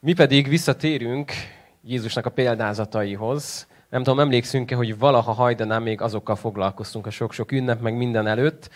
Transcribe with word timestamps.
Mi 0.00 0.12
pedig 0.12 0.48
visszatérünk 0.48 1.32
Jézusnak 1.84 2.26
a 2.26 2.30
példázataihoz. 2.30 3.66
Nem 3.90 4.02
tudom, 4.02 4.20
emlékszünk-e, 4.20 4.76
hogy 4.76 4.98
valaha 4.98 5.32
hajdanán 5.32 5.82
még 5.82 6.00
azokkal 6.00 6.36
foglalkoztunk 6.36 7.06
a 7.06 7.10
sok-sok 7.10 7.52
ünnep, 7.52 7.80
meg 7.80 7.96
minden 7.96 8.26
előtt, 8.26 8.70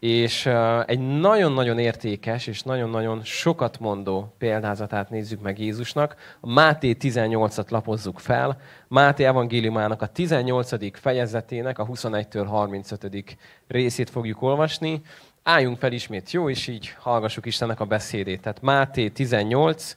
és 0.00 0.46
egy 0.86 1.18
nagyon-nagyon 1.18 1.78
értékes 1.78 2.46
és 2.46 2.62
nagyon-nagyon 2.62 3.22
sokat 3.24 3.80
mondó 3.80 4.34
példázatát 4.38 5.10
nézzük 5.10 5.40
meg 5.40 5.58
Jézusnak. 5.58 6.16
A 6.40 6.52
Máté 6.52 6.96
18-at 7.00 7.70
lapozzuk 7.70 8.18
fel. 8.18 8.60
Máté 8.88 9.24
evangéliumának 9.24 10.02
a 10.02 10.06
18. 10.06 10.98
fejezetének 10.98 11.78
a 11.78 11.86
21-től 11.86 12.44
35. 12.48 13.36
részét 13.68 14.10
fogjuk 14.10 14.42
olvasni. 14.42 15.00
Álljunk 15.42 15.78
fel 15.78 15.92
ismét, 15.92 16.30
jó? 16.30 16.50
És 16.50 16.66
így 16.66 16.94
hallgassuk 16.98 17.46
Istennek 17.46 17.80
a 17.80 17.84
beszédét. 17.84 18.40
Tehát 18.40 18.62
Máté 18.62 19.08
18, 19.08 19.96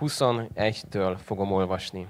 21-től 0.00 1.16
fogom 1.24 1.52
olvasni. 1.52 2.06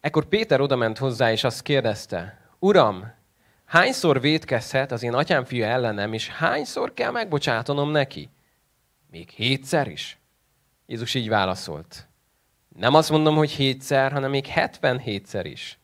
Ekkor 0.00 0.24
Péter 0.24 0.60
odament 0.60 0.98
hozzá, 0.98 1.32
és 1.32 1.44
azt 1.44 1.62
kérdezte, 1.62 2.48
Uram, 2.58 3.12
hányszor 3.64 4.20
védkezhet 4.20 4.92
az 4.92 5.02
én 5.02 5.14
atyám 5.14 5.44
fia 5.44 5.66
ellenem, 5.66 6.12
és 6.12 6.28
hányszor 6.28 6.94
kell 6.94 7.10
megbocsátanom 7.10 7.90
neki? 7.90 8.30
Még 9.10 9.28
hétszer 9.28 9.88
is? 9.88 10.18
Jézus 10.86 11.14
így 11.14 11.28
válaszolt. 11.28 12.08
Nem 12.76 12.94
azt 12.94 13.10
mondom, 13.10 13.36
hogy 13.36 13.50
hétszer, 13.50 14.12
hanem 14.12 14.30
még 14.30 14.46
hetvenhétszer 14.46 15.46
is. 15.46 15.78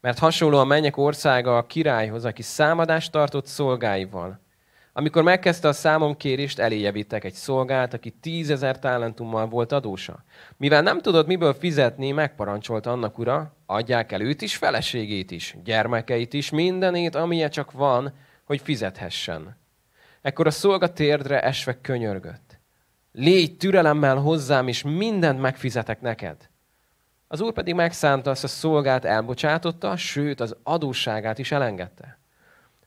Mert 0.00 0.18
hasonló 0.18 0.58
a 0.58 0.64
mennyek 0.64 0.96
országa 0.96 1.56
a 1.56 1.66
királyhoz, 1.66 2.24
aki 2.24 2.42
számadást 2.42 3.12
tartott 3.12 3.46
szolgáival. 3.46 4.40
Amikor 4.98 5.22
megkezdte 5.22 5.68
a 5.68 5.72
számomkérést, 5.72 6.58
eléje 6.58 6.92
vittek 6.92 7.24
egy 7.24 7.32
szolgált, 7.32 7.94
aki 7.94 8.10
tízezer 8.10 8.78
talentummal 8.78 9.46
volt 9.46 9.72
adósa. 9.72 10.24
Mivel 10.56 10.82
nem 10.82 11.00
tudod 11.00 11.26
miből 11.26 11.54
fizetni, 11.54 12.10
megparancsolta 12.10 12.90
annak 12.90 13.18
ura, 13.18 13.56
adják 13.66 14.12
el 14.12 14.20
őt 14.20 14.42
is, 14.42 14.56
feleségét 14.56 15.30
is, 15.30 15.56
gyermekeit 15.64 16.32
is, 16.32 16.50
mindenét, 16.50 17.14
amilyen 17.14 17.50
csak 17.50 17.72
van, 17.72 18.12
hogy 18.44 18.60
fizethessen. 18.60 19.56
Ekkor 20.22 20.46
a 20.46 20.50
szolga 20.50 20.92
térdre 20.92 21.42
esve 21.42 21.80
könyörgött. 21.80 22.58
Légy 23.12 23.56
türelemmel 23.56 24.16
hozzám, 24.16 24.68
és 24.68 24.82
mindent 24.82 25.40
megfizetek 25.40 26.00
neked. 26.00 26.48
Az 27.28 27.40
úr 27.40 27.52
pedig 27.52 27.74
megszánta 27.74 28.30
azt 28.30 28.44
a 28.44 28.48
szolgát, 28.48 29.04
elbocsátotta, 29.04 29.96
sőt 29.96 30.40
az 30.40 30.56
adósságát 30.62 31.38
is 31.38 31.52
elengedte. 31.52 32.17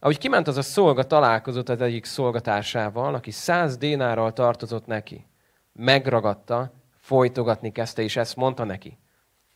Ahogy 0.03 0.17
kiment 0.17 0.47
az 0.47 0.57
a 0.57 0.61
szolga, 0.61 1.03
találkozott 1.07 1.69
az 1.69 1.81
egyik 1.81 2.05
szolgatársával, 2.05 3.13
aki 3.13 3.31
száz 3.31 3.77
dénárral 3.77 4.33
tartozott 4.33 4.85
neki. 4.85 5.27
Megragadta, 5.73 6.73
folytogatni 6.99 7.71
kezdte, 7.71 8.01
és 8.01 8.15
ezt 8.15 8.35
mondta 8.35 8.63
neki. 8.63 8.99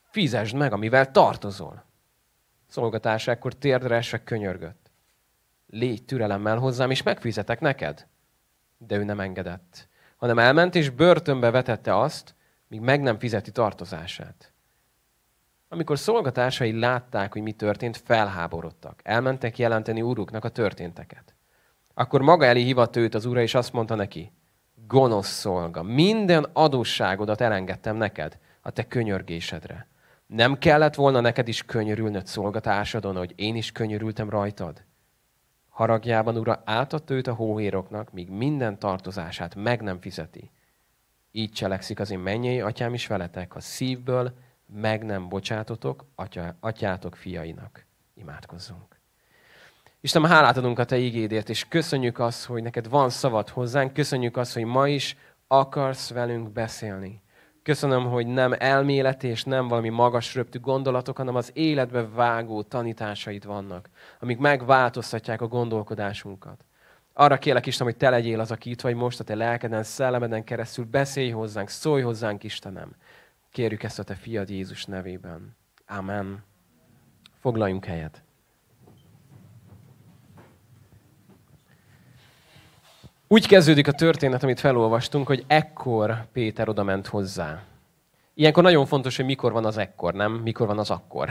Fizesd 0.01 0.55
meg, 0.55 0.73
amivel 0.73 1.11
tartozol. 1.11 1.85
Szolgatársa 2.67 3.31
ekkor 3.31 3.53
térdre 3.53 3.95
esve 3.95 4.23
könyörgött. 4.23 4.91
Légy 5.67 6.05
türelemmel 6.05 6.57
hozzám, 6.57 6.91
és 6.91 7.03
megfizetek 7.03 7.59
neked. 7.59 8.07
De 8.77 8.95
ő 8.95 9.03
nem 9.03 9.19
engedett, 9.19 9.87
hanem 10.17 10.39
elment 10.39 10.75
és 10.75 10.89
börtönbe 10.89 11.51
vetette 11.51 11.97
azt, 11.97 12.35
míg 12.67 12.79
meg 12.79 13.01
nem 13.01 13.19
fizeti 13.19 13.51
tartozását. 13.51 14.53
Amikor 15.69 15.99
szolgatársai 15.99 16.79
látták, 16.79 17.33
hogy 17.33 17.41
mi 17.41 17.51
történt, 17.51 17.97
felháborodtak. 17.97 18.99
Elmentek 19.03 19.57
jelenteni 19.57 20.01
úruknak 20.01 20.45
a 20.45 20.49
történteket. 20.49 21.35
Akkor 21.93 22.21
maga 22.21 22.45
elé 22.45 22.61
hívatta 22.61 22.99
őt 22.99 23.15
az 23.15 23.25
ura, 23.25 23.41
és 23.41 23.55
azt 23.55 23.73
mondta 23.73 23.95
neki, 23.95 24.31
gonosz 24.87 25.27
szolga, 25.27 25.83
minden 25.83 26.43
adósságodat 26.53 27.41
elengedtem 27.41 27.95
neked 27.95 28.37
a 28.61 28.69
te 28.71 28.87
könyörgésedre. 28.87 29.87
Nem 30.27 30.57
kellett 30.57 30.95
volna 30.95 31.19
neked 31.19 31.47
is 31.47 31.63
könyörülnöd 31.63 32.25
szolgatársadon, 32.25 33.15
hogy 33.15 33.33
én 33.35 33.55
is 33.55 33.71
könyörültem 33.71 34.29
rajtad? 34.29 34.83
Haragjában 35.69 36.37
ura 36.37 36.61
átadta 36.65 37.13
őt 37.13 37.27
a 37.27 37.33
hóhéroknak, 37.33 38.11
míg 38.11 38.29
minden 38.29 38.79
tartozását 38.79 39.55
meg 39.55 39.81
nem 39.81 39.99
fizeti. 39.99 40.51
Így 41.31 41.51
cselekszik 41.51 41.99
az 41.99 42.11
én 42.11 42.19
mennyei 42.19 42.61
atyám 42.61 42.93
is 42.93 43.07
veletek, 43.07 43.51
ha 43.51 43.59
szívből 43.59 44.33
meg 44.65 45.03
nem 45.03 45.29
bocsátotok 45.29 46.05
atya, 46.15 46.55
atyátok 46.59 47.15
fiainak. 47.15 47.85
Imádkozzunk. 48.13 48.99
Isten, 50.01 50.25
hálát 50.25 50.57
adunk 50.57 50.79
a 50.79 50.85
Te 50.85 50.97
ígédért, 50.97 51.49
és 51.49 51.67
köszönjük 51.67 52.19
azt, 52.19 52.45
hogy 52.45 52.63
neked 52.63 52.89
van 52.89 53.09
szavad 53.09 53.49
hozzánk, 53.49 53.93
köszönjük 53.93 54.37
azt, 54.37 54.53
hogy 54.53 54.63
ma 54.63 54.87
is 54.87 55.17
akarsz 55.47 56.09
velünk 56.09 56.51
beszélni. 56.51 57.21
Köszönöm, 57.63 58.05
hogy 58.09 58.27
nem 58.27 58.53
elmélet 58.57 59.23
és 59.23 59.43
nem 59.43 59.67
valami 59.67 59.89
magas 59.89 60.35
röptű 60.35 60.59
gondolatok, 60.59 61.17
hanem 61.17 61.35
az 61.35 61.51
életbe 61.53 62.07
vágó 62.07 62.61
tanításaid 62.61 63.45
vannak, 63.45 63.89
amik 64.19 64.37
megváltoztatják 64.37 65.41
a 65.41 65.47
gondolkodásunkat. 65.47 66.65
Arra 67.13 67.37
kérlek 67.37 67.65
Isten, 67.65 67.85
hogy 67.85 67.97
te 67.97 68.09
legyél 68.09 68.39
az, 68.39 68.51
aki 68.51 68.69
itt 68.69 68.81
vagy 68.81 68.95
most, 68.95 69.19
a 69.19 69.23
te 69.23 69.35
lelkeden, 69.35 69.83
szellemeden 69.83 70.43
keresztül, 70.43 70.85
beszélj 70.85 71.29
hozzánk, 71.29 71.69
szólj 71.69 72.01
hozzánk, 72.01 72.43
Istenem. 72.43 72.95
Kérjük 73.55 73.83
ezt 73.83 73.99
a 73.99 74.03
Te 74.03 74.15
fiad 74.15 74.49
Jézus 74.49 74.85
nevében. 74.85 75.55
Amen. 75.87 76.43
Foglaljunk 77.39 77.85
helyet. 77.85 78.23
Úgy 83.27 83.47
kezdődik 83.47 83.87
a 83.87 83.91
történet, 83.91 84.43
amit 84.43 84.59
felolvastunk, 84.59 85.27
hogy 85.27 85.43
ekkor 85.47 86.25
Péter 86.31 86.69
oda 86.69 86.83
ment 86.83 87.07
hozzá. 87.07 87.63
Ilyenkor 88.33 88.63
nagyon 88.63 88.85
fontos, 88.85 89.15
hogy 89.15 89.25
mikor 89.25 89.51
van 89.51 89.65
az 89.65 89.77
ekkor, 89.77 90.13
nem? 90.13 90.31
Mikor 90.31 90.67
van 90.67 90.79
az 90.79 90.89
akkor. 90.89 91.29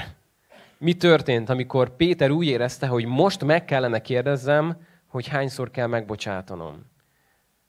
Mi 0.78 0.94
történt, 0.94 1.48
amikor 1.48 1.96
Péter 1.96 2.30
úgy 2.30 2.46
érezte, 2.46 2.86
hogy 2.86 3.04
most 3.04 3.44
meg 3.44 3.64
kellene 3.64 4.00
kérdezzem, 4.00 4.76
hogy 5.06 5.28
hányszor 5.28 5.70
kell 5.70 5.86
megbocsátanom? 5.86 6.84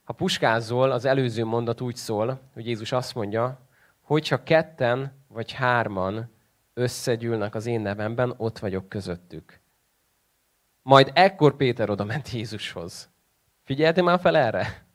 Ha 0.04 0.14
puskázol, 0.14 0.92
az 0.92 1.06
előző 1.06 1.46
mondat 1.46 1.82
úgy 1.82 1.96
szól, 1.96 2.40
hogy 2.54 2.68
Jézus 2.68 2.92
azt 2.92 3.16
mondja, 3.16 3.64
hogyha 4.06 4.44
ketten 4.44 5.24
vagy 5.28 5.52
hárman 5.52 6.32
összegyűlnek 6.74 7.56
az 7.56 7.66
én 7.66 7.82
nevemben, 7.82 8.34
ott 8.38 8.60
vagyok 8.60 8.90
közöttük. 8.90 9.60
Majd 10.82 11.12
ekkor 11.14 11.56
Péter 11.56 11.90
oda 11.90 12.04
ment 12.04 12.30
Jézushoz. 12.30 13.10
Figyeltél 13.64 14.04
már 14.04 14.20
fel 14.20 14.38
erre? 14.38 14.86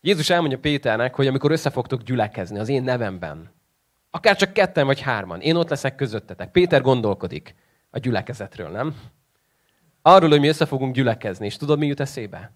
Jézus 0.00 0.30
elmondja 0.30 0.58
Péternek, 0.58 1.14
hogy 1.14 1.26
amikor 1.26 1.50
össze 1.50 1.70
fogtok 1.70 2.02
gyülekezni 2.02 2.58
az 2.58 2.68
én 2.68 2.82
nevemben, 2.82 3.50
akár 4.10 4.36
csak 4.36 4.52
ketten 4.52 4.86
vagy 4.86 5.00
hárman, 5.00 5.40
én 5.40 5.56
ott 5.56 5.68
leszek 5.68 5.94
közöttetek. 5.94 6.50
Péter 6.50 6.82
gondolkodik 6.82 7.54
a 7.90 7.98
gyülekezetről, 7.98 8.68
nem? 8.68 8.96
Arról, 10.02 10.30
hogy 10.30 10.40
mi 10.40 10.48
össze 10.48 10.66
fogunk 10.66 10.94
gyülekezni, 10.94 11.46
és 11.46 11.56
tudod, 11.56 11.78
mi 11.78 11.86
jut 11.86 12.00
eszébe? 12.00 12.52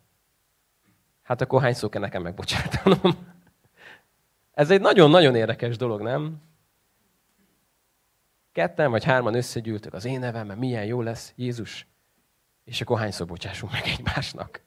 Hát 1.23 1.41
akkor 1.41 1.63
hány 1.63 1.75
szó 1.75 1.89
kell 1.89 2.01
nekem 2.01 2.23
megbocsátanom? 2.23 3.41
Ez 4.53 4.71
egy 4.71 4.81
nagyon-nagyon 4.81 5.35
érdekes 5.35 5.77
dolog, 5.77 6.01
nem? 6.01 6.43
Ketten 8.53 8.91
vagy 8.91 9.05
hárman 9.05 9.35
összegyűltök 9.35 9.95
az 9.95 10.05
én 10.05 10.19
nevemben, 10.19 10.59
milyen 10.59 10.85
jó 10.85 11.03
lesz 11.03 11.33
Jézus. 11.37 11.87
És 12.65 12.81
akkor 12.81 12.99
hányszor 12.99 13.27
bocsássunk 13.27 13.73
meg 13.73 13.83
egymásnak? 13.87 14.61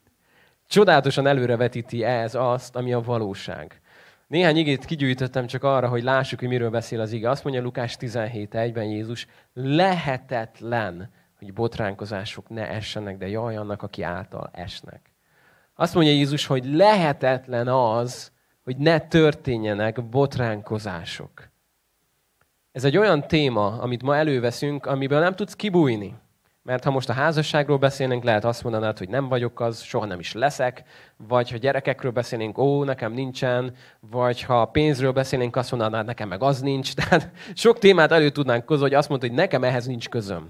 Csodálatosan 0.67 1.27
előrevetíti 1.27 2.03
ez 2.03 2.35
azt, 2.35 2.75
ami 2.75 2.93
a 2.93 3.01
valóság. 3.01 3.81
Néhány 4.27 4.57
igét 4.57 4.85
kigyűjtöttem 4.85 5.47
csak 5.47 5.63
arra, 5.63 5.87
hogy 5.87 6.03
lássuk, 6.03 6.39
hogy 6.39 6.47
miről 6.47 6.69
beszél 6.69 7.01
az 7.01 7.11
ige. 7.11 7.29
Azt 7.29 7.43
mondja 7.43 7.61
Lukás 7.61 7.97
17.1-ben 7.99 8.83
Jézus, 8.83 9.27
lehetetlen, 9.53 11.09
hogy 11.37 11.53
botránkozások 11.53 12.49
ne 12.49 12.69
essenek, 12.69 13.17
de 13.17 13.27
jaj 13.27 13.55
annak, 13.55 13.81
aki 13.83 14.01
által 14.01 14.49
esnek. 14.53 15.11
Azt 15.75 15.93
mondja 15.93 16.13
Jézus, 16.13 16.45
hogy 16.45 16.65
lehetetlen 16.65 17.67
az, 17.67 18.31
hogy 18.65 18.77
ne 18.77 18.99
történjenek 18.99 20.03
botránkozások. 20.03 21.49
Ez 22.71 22.83
egy 22.83 22.97
olyan 22.97 23.27
téma, 23.27 23.65
amit 23.65 24.03
ma 24.03 24.15
előveszünk, 24.15 24.85
amiből 24.85 25.19
nem 25.19 25.35
tudsz 25.35 25.55
kibújni. 25.55 26.15
Mert 26.61 26.83
ha 26.83 26.91
most 26.91 27.09
a 27.09 27.13
házasságról 27.13 27.77
beszélnénk, 27.77 28.23
lehet 28.23 28.45
azt 28.45 28.63
mondanád, 28.63 28.97
hogy 28.97 29.09
nem 29.09 29.27
vagyok 29.27 29.59
az, 29.59 29.81
soha 29.81 30.05
nem 30.05 30.19
is 30.19 30.33
leszek, 30.33 30.83
vagy 31.17 31.51
ha 31.51 31.57
gyerekekről 31.57 32.11
beszélnénk, 32.11 32.57
ó, 32.57 32.83
nekem 32.83 33.11
nincsen, 33.11 33.75
vagy 33.99 34.41
ha 34.41 34.65
pénzről 34.65 35.11
beszélnénk, 35.11 35.55
azt 35.55 35.71
mondanád, 35.71 36.05
nekem 36.05 36.27
meg 36.27 36.43
az 36.43 36.61
nincs. 36.61 36.93
Tehát 36.95 37.31
sok 37.53 37.79
témát 37.79 38.11
elő 38.11 38.29
tudnánk 38.29 38.65
közölni, 38.65 38.89
hogy 38.89 38.99
azt 38.99 39.09
mondta, 39.09 39.27
hogy 39.27 39.35
nekem 39.35 39.63
ehhez 39.63 39.85
nincs 39.85 40.09
közöm. 40.09 40.49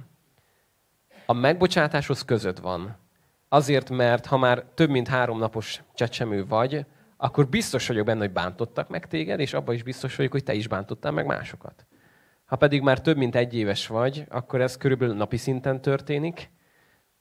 A 1.26 1.34
megbocsátáshoz 1.34 2.26
között 2.26 2.60
van. 2.60 2.98
Azért, 3.50 3.90
mert 3.90 4.26
ha 4.26 4.38
már 4.38 4.64
több 4.74 4.90
mint 4.90 5.08
három 5.08 5.38
napos 5.38 5.84
csecsemő 5.94 6.46
vagy, 6.46 6.86
akkor 7.18 7.48
biztos 7.48 7.88
vagyok 7.88 8.06
benne, 8.06 8.20
hogy 8.20 8.32
bántottak 8.32 8.90
meg 8.90 9.08
téged, 9.08 9.40
és 9.40 9.54
abban 9.54 9.76
is 9.76 9.84
biztos 9.84 10.16
vagyok, 10.16 10.32
hogy 10.32 10.44
te 10.44 10.54
is 10.54 10.68
bántottál 10.68 11.12
meg 11.12 11.26
másokat. 11.26 11.86
Ha 12.46 12.56
pedig 12.56 12.82
már 12.82 13.02
több 13.02 13.18
mint 13.18 13.36
egy 13.36 13.56
éves 13.56 13.88
vagy, 13.88 14.26
akkor 14.30 14.62
ez 14.62 14.78
körülbelül 14.78 15.16
napi 15.16 15.38
szinten 15.38 15.82
történik, 15.82 16.52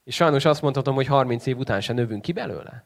és 0.03 0.15
sajnos 0.15 0.45
azt 0.45 0.61
mondhatom, 0.61 0.95
hogy 0.95 1.07
30 1.07 1.45
év 1.45 1.57
után 1.57 1.81
se 1.81 1.93
növünk 1.93 2.21
ki 2.21 2.31
belőle. 2.31 2.85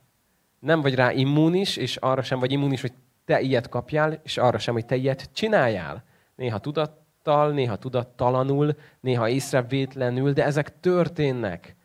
Nem 0.58 0.80
vagy 0.80 0.94
rá 0.94 1.12
immunis, 1.12 1.76
és 1.76 1.96
arra 1.96 2.22
sem 2.22 2.38
vagy 2.38 2.52
immunis, 2.52 2.80
hogy 2.80 2.92
te 3.24 3.40
ilyet 3.40 3.68
kapjál, 3.68 4.20
és 4.22 4.38
arra 4.38 4.58
sem, 4.58 4.74
hogy 4.74 4.86
te 4.86 4.96
ilyet 4.96 5.30
csináljál. 5.32 6.04
Néha 6.34 6.58
tudattal, 6.58 7.52
néha 7.52 7.76
tudattalanul, 7.76 8.76
néha 9.00 9.28
észrevétlenül, 9.28 10.32
de 10.32 10.44
ezek 10.44 10.80
történnek. 10.80 11.76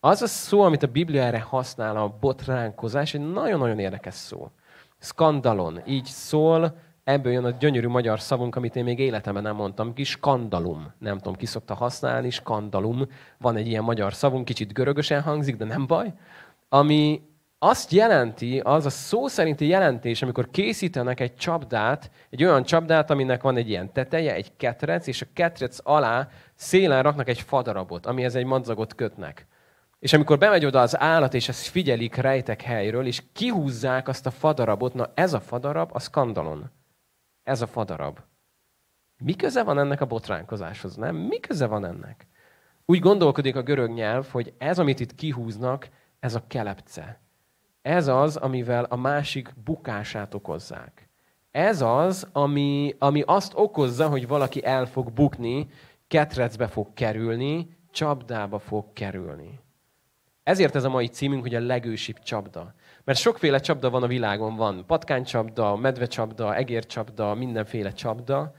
Az 0.00 0.22
a 0.22 0.26
szó, 0.26 0.60
amit 0.60 0.82
a 0.82 0.86
Biblia 0.86 1.22
erre 1.22 1.40
használ, 1.40 1.96
a 1.96 2.16
botránkozás, 2.20 3.14
egy 3.14 3.32
nagyon-nagyon 3.32 3.78
érdekes 3.78 4.14
szó. 4.14 4.50
Skandalon. 5.02 5.80
Így 5.86 6.04
szól, 6.04 6.76
ebből 7.04 7.32
jön 7.32 7.44
a 7.44 7.50
gyönyörű 7.50 7.88
magyar 7.88 8.20
szavunk, 8.20 8.56
amit 8.56 8.76
én 8.76 8.84
még 8.84 8.98
életemben 8.98 9.42
nem 9.42 9.56
mondtam 9.56 9.94
ki, 9.94 10.04
skandalum. 10.04 10.92
Nem 10.98 11.16
tudom, 11.16 11.34
ki 11.34 11.46
szokta 11.46 11.74
használni, 11.74 12.30
skandalum. 12.30 13.06
Van 13.38 13.56
egy 13.56 13.66
ilyen 13.66 13.82
magyar 13.82 14.14
szavunk, 14.14 14.44
kicsit 14.44 14.72
görögösen 14.72 15.22
hangzik, 15.22 15.56
de 15.56 15.64
nem 15.64 15.86
baj. 15.86 16.12
Ami 16.68 17.22
azt 17.58 17.92
jelenti, 17.92 18.60
az 18.60 18.86
a 18.86 18.90
szó 18.90 19.26
szerinti 19.26 19.66
jelentés, 19.66 20.22
amikor 20.22 20.50
készítenek 20.50 21.20
egy 21.20 21.34
csapdát, 21.34 22.10
egy 22.30 22.44
olyan 22.44 22.62
csapdát, 22.62 23.10
aminek 23.10 23.42
van 23.42 23.56
egy 23.56 23.68
ilyen 23.68 23.92
teteje, 23.92 24.34
egy 24.34 24.56
ketrec, 24.56 25.06
és 25.06 25.22
a 25.22 25.26
ketrec 25.32 25.78
alá 25.82 26.28
szélen 26.54 27.02
raknak 27.02 27.28
egy 27.28 27.40
fadarabot, 27.40 28.06
amihez 28.06 28.34
egy 28.34 28.44
madzagot 28.44 28.94
kötnek. 28.94 29.46
És 30.02 30.12
amikor 30.12 30.38
bemegy 30.38 30.64
oda 30.64 30.80
az 30.80 31.00
állat, 31.00 31.34
és 31.34 31.48
ezt 31.48 31.66
figyelik 31.66 32.14
rejtek 32.14 32.62
helyről, 32.62 33.06
és 33.06 33.22
kihúzzák 33.32 34.08
azt 34.08 34.26
a 34.26 34.30
fadarabot, 34.30 34.94
na 34.94 35.10
ez 35.14 35.32
a 35.32 35.40
fadarab 35.40 35.90
a 35.92 35.98
skandalon. 35.98 36.70
Ez 37.42 37.62
a 37.62 37.66
fadarab. 37.66 38.18
Mi 39.18 39.34
köze 39.34 39.62
van 39.62 39.78
ennek 39.78 40.00
a 40.00 40.06
botránkozáshoz, 40.06 40.96
nem? 40.96 41.16
Mi 41.16 41.40
köze 41.40 41.66
van 41.66 41.84
ennek? 41.84 42.26
Úgy 42.84 42.98
gondolkodik 42.98 43.56
a 43.56 43.62
görög 43.62 43.90
nyelv, 43.90 44.26
hogy 44.30 44.54
ez, 44.58 44.78
amit 44.78 45.00
itt 45.00 45.14
kihúznak, 45.14 45.88
ez 46.20 46.34
a 46.34 46.46
kelepce. 46.46 47.20
Ez 47.82 48.06
az, 48.08 48.36
amivel 48.36 48.84
a 48.84 48.96
másik 48.96 49.54
bukását 49.64 50.34
okozzák. 50.34 51.08
Ez 51.50 51.80
az, 51.80 52.28
ami, 52.32 52.94
ami 52.98 53.22
azt 53.26 53.52
okozza, 53.54 54.08
hogy 54.08 54.26
valaki 54.26 54.64
el 54.64 54.86
fog 54.86 55.12
bukni, 55.12 55.68
ketrecbe 56.08 56.66
fog 56.66 56.92
kerülni, 56.94 57.76
csapdába 57.90 58.58
fog 58.58 58.92
kerülni. 58.92 59.60
Ezért 60.42 60.74
ez 60.74 60.84
a 60.84 60.88
mai 60.88 61.06
címünk, 61.06 61.42
hogy 61.42 61.54
a 61.54 61.60
legősibb 61.60 62.18
csapda. 62.18 62.74
Mert 63.04 63.18
sokféle 63.18 63.58
csapda 63.58 63.90
van 63.90 64.02
a 64.02 64.06
világon. 64.06 64.56
Van 64.56 64.86
patkánycsapda, 64.86 65.76
medvecsapda, 65.76 66.54
egércsapda, 66.54 67.34
mindenféle 67.34 67.92
csapda. 67.92 68.54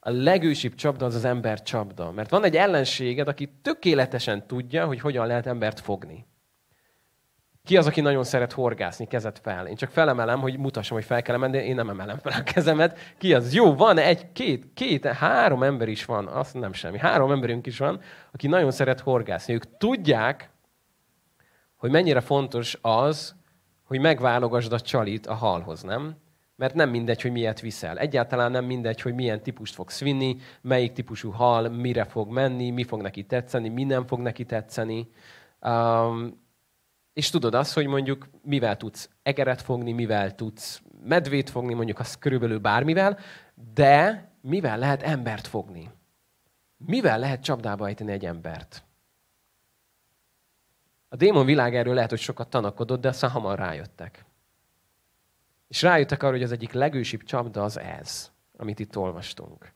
A 0.00 0.10
legősibb 0.10 0.74
csapda 0.74 1.04
az 1.04 1.14
az 1.14 1.24
ember 1.24 1.62
csapda. 1.62 2.10
Mert 2.10 2.30
van 2.30 2.44
egy 2.44 2.56
ellenséged, 2.56 3.28
aki 3.28 3.52
tökéletesen 3.62 4.46
tudja, 4.46 4.86
hogy 4.86 5.00
hogyan 5.00 5.26
lehet 5.26 5.46
embert 5.46 5.80
fogni. 5.80 6.26
Ki 7.64 7.76
az, 7.76 7.86
aki 7.86 8.00
nagyon 8.00 8.24
szeret 8.24 8.52
horgászni, 8.52 9.06
kezet 9.06 9.38
fel? 9.42 9.66
Én 9.66 9.76
csak 9.76 9.90
felemelem, 9.90 10.40
hogy 10.40 10.58
mutassam, 10.58 10.96
hogy 10.96 11.06
fel 11.06 11.22
kell 11.22 11.34
emelni, 11.34 11.56
de 11.56 11.64
én 11.64 11.74
nem 11.74 11.88
emelem 11.88 12.18
fel 12.18 12.32
a 12.32 12.42
kezemet. 12.42 12.98
Ki 13.18 13.34
az? 13.34 13.54
Jó, 13.54 13.74
van 13.74 13.98
egy, 13.98 14.32
két, 14.32 14.66
két, 14.74 15.06
három 15.06 15.62
ember 15.62 15.88
is 15.88 16.04
van, 16.04 16.26
azt 16.26 16.54
nem 16.54 16.72
semmi. 16.72 16.98
Három 16.98 17.30
emberünk 17.30 17.66
is 17.66 17.78
van, 17.78 18.00
aki 18.32 18.46
nagyon 18.46 18.70
szeret 18.70 19.00
horgászni. 19.00 19.54
Ők 19.54 19.76
tudják, 19.76 20.50
hogy 21.86 21.94
mennyire 21.94 22.20
fontos 22.20 22.78
az, 22.80 23.34
hogy 23.84 24.00
megválogasd 24.00 24.72
a 24.72 24.80
csalit 24.80 25.26
a 25.26 25.34
halhoz, 25.34 25.82
nem? 25.82 26.16
Mert 26.56 26.74
nem 26.74 26.90
mindegy, 26.90 27.22
hogy 27.22 27.32
miért 27.32 27.60
viszel. 27.60 27.98
Egyáltalán 27.98 28.50
nem 28.50 28.64
mindegy, 28.64 29.00
hogy 29.00 29.14
milyen 29.14 29.42
típust 29.42 29.74
fogsz 29.74 30.00
vinni, 30.00 30.36
melyik 30.60 30.92
típusú 30.92 31.30
hal 31.30 31.68
mire 31.68 32.04
fog 32.04 32.30
menni, 32.30 32.70
mi 32.70 32.84
fog 32.84 33.02
neki 33.02 33.24
tetszeni, 33.24 33.68
mi 33.68 33.84
nem 33.84 34.06
fog 34.06 34.20
neki 34.20 34.44
tetszeni. 34.44 35.08
Um, 35.60 36.44
és 37.12 37.30
tudod 37.30 37.54
azt, 37.54 37.74
hogy 37.74 37.86
mondjuk 37.86 38.28
mivel 38.42 38.76
tudsz 38.76 39.10
egeret 39.22 39.62
fogni, 39.62 39.92
mivel 39.92 40.34
tudsz 40.34 40.82
medvét 41.04 41.50
fogni, 41.50 41.74
mondjuk 41.74 41.98
az 41.98 42.18
körülbelül 42.18 42.58
bármivel, 42.58 43.18
de 43.74 44.28
mivel 44.40 44.78
lehet 44.78 45.02
embert 45.02 45.46
fogni? 45.46 45.90
Mivel 46.76 47.18
lehet 47.18 47.42
csapdába 47.42 47.86
ejteni 47.86 48.12
egy 48.12 48.24
embert? 48.24 48.84
A 51.08 51.16
démon 51.16 51.46
világ 51.46 51.86
lehet, 51.86 52.10
hogy 52.10 52.18
sokat 52.18 52.48
tanakodott, 52.48 53.00
de 53.00 53.08
aztán 53.08 53.30
hamar 53.30 53.58
rájöttek. 53.58 54.24
És 55.68 55.82
rájöttek 55.82 56.22
arra, 56.22 56.32
hogy 56.32 56.42
az 56.42 56.52
egyik 56.52 56.72
legősibb 56.72 57.22
csapda 57.22 57.62
az 57.62 57.78
ez, 57.78 58.32
amit 58.56 58.78
itt 58.78 58.96
olvastunk. 58.96 59.72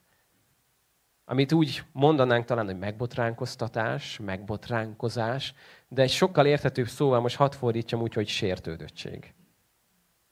Amit 1.25 1.53
úgy 1.53 1.83
mondanánk 1.93 2.45
talán, 2.45 2.65
hogy 2.65 2.79
megbotránkoztatás, 2.79 4.19
megbotránkozás, 4.19 5.55
de 5.89 6.03
egy 6.03 6.11
sokkal 6.11 6.47
érthetőbb 6.47 6.89
szóval 6.89 7.21
most 7.21 7.37
hadd 7.37 7.53
fordítsam 7.53 8.01
úgy, 8.01 8.15
hogy 8.15 8.29
sértődöttség. 8.29 9.35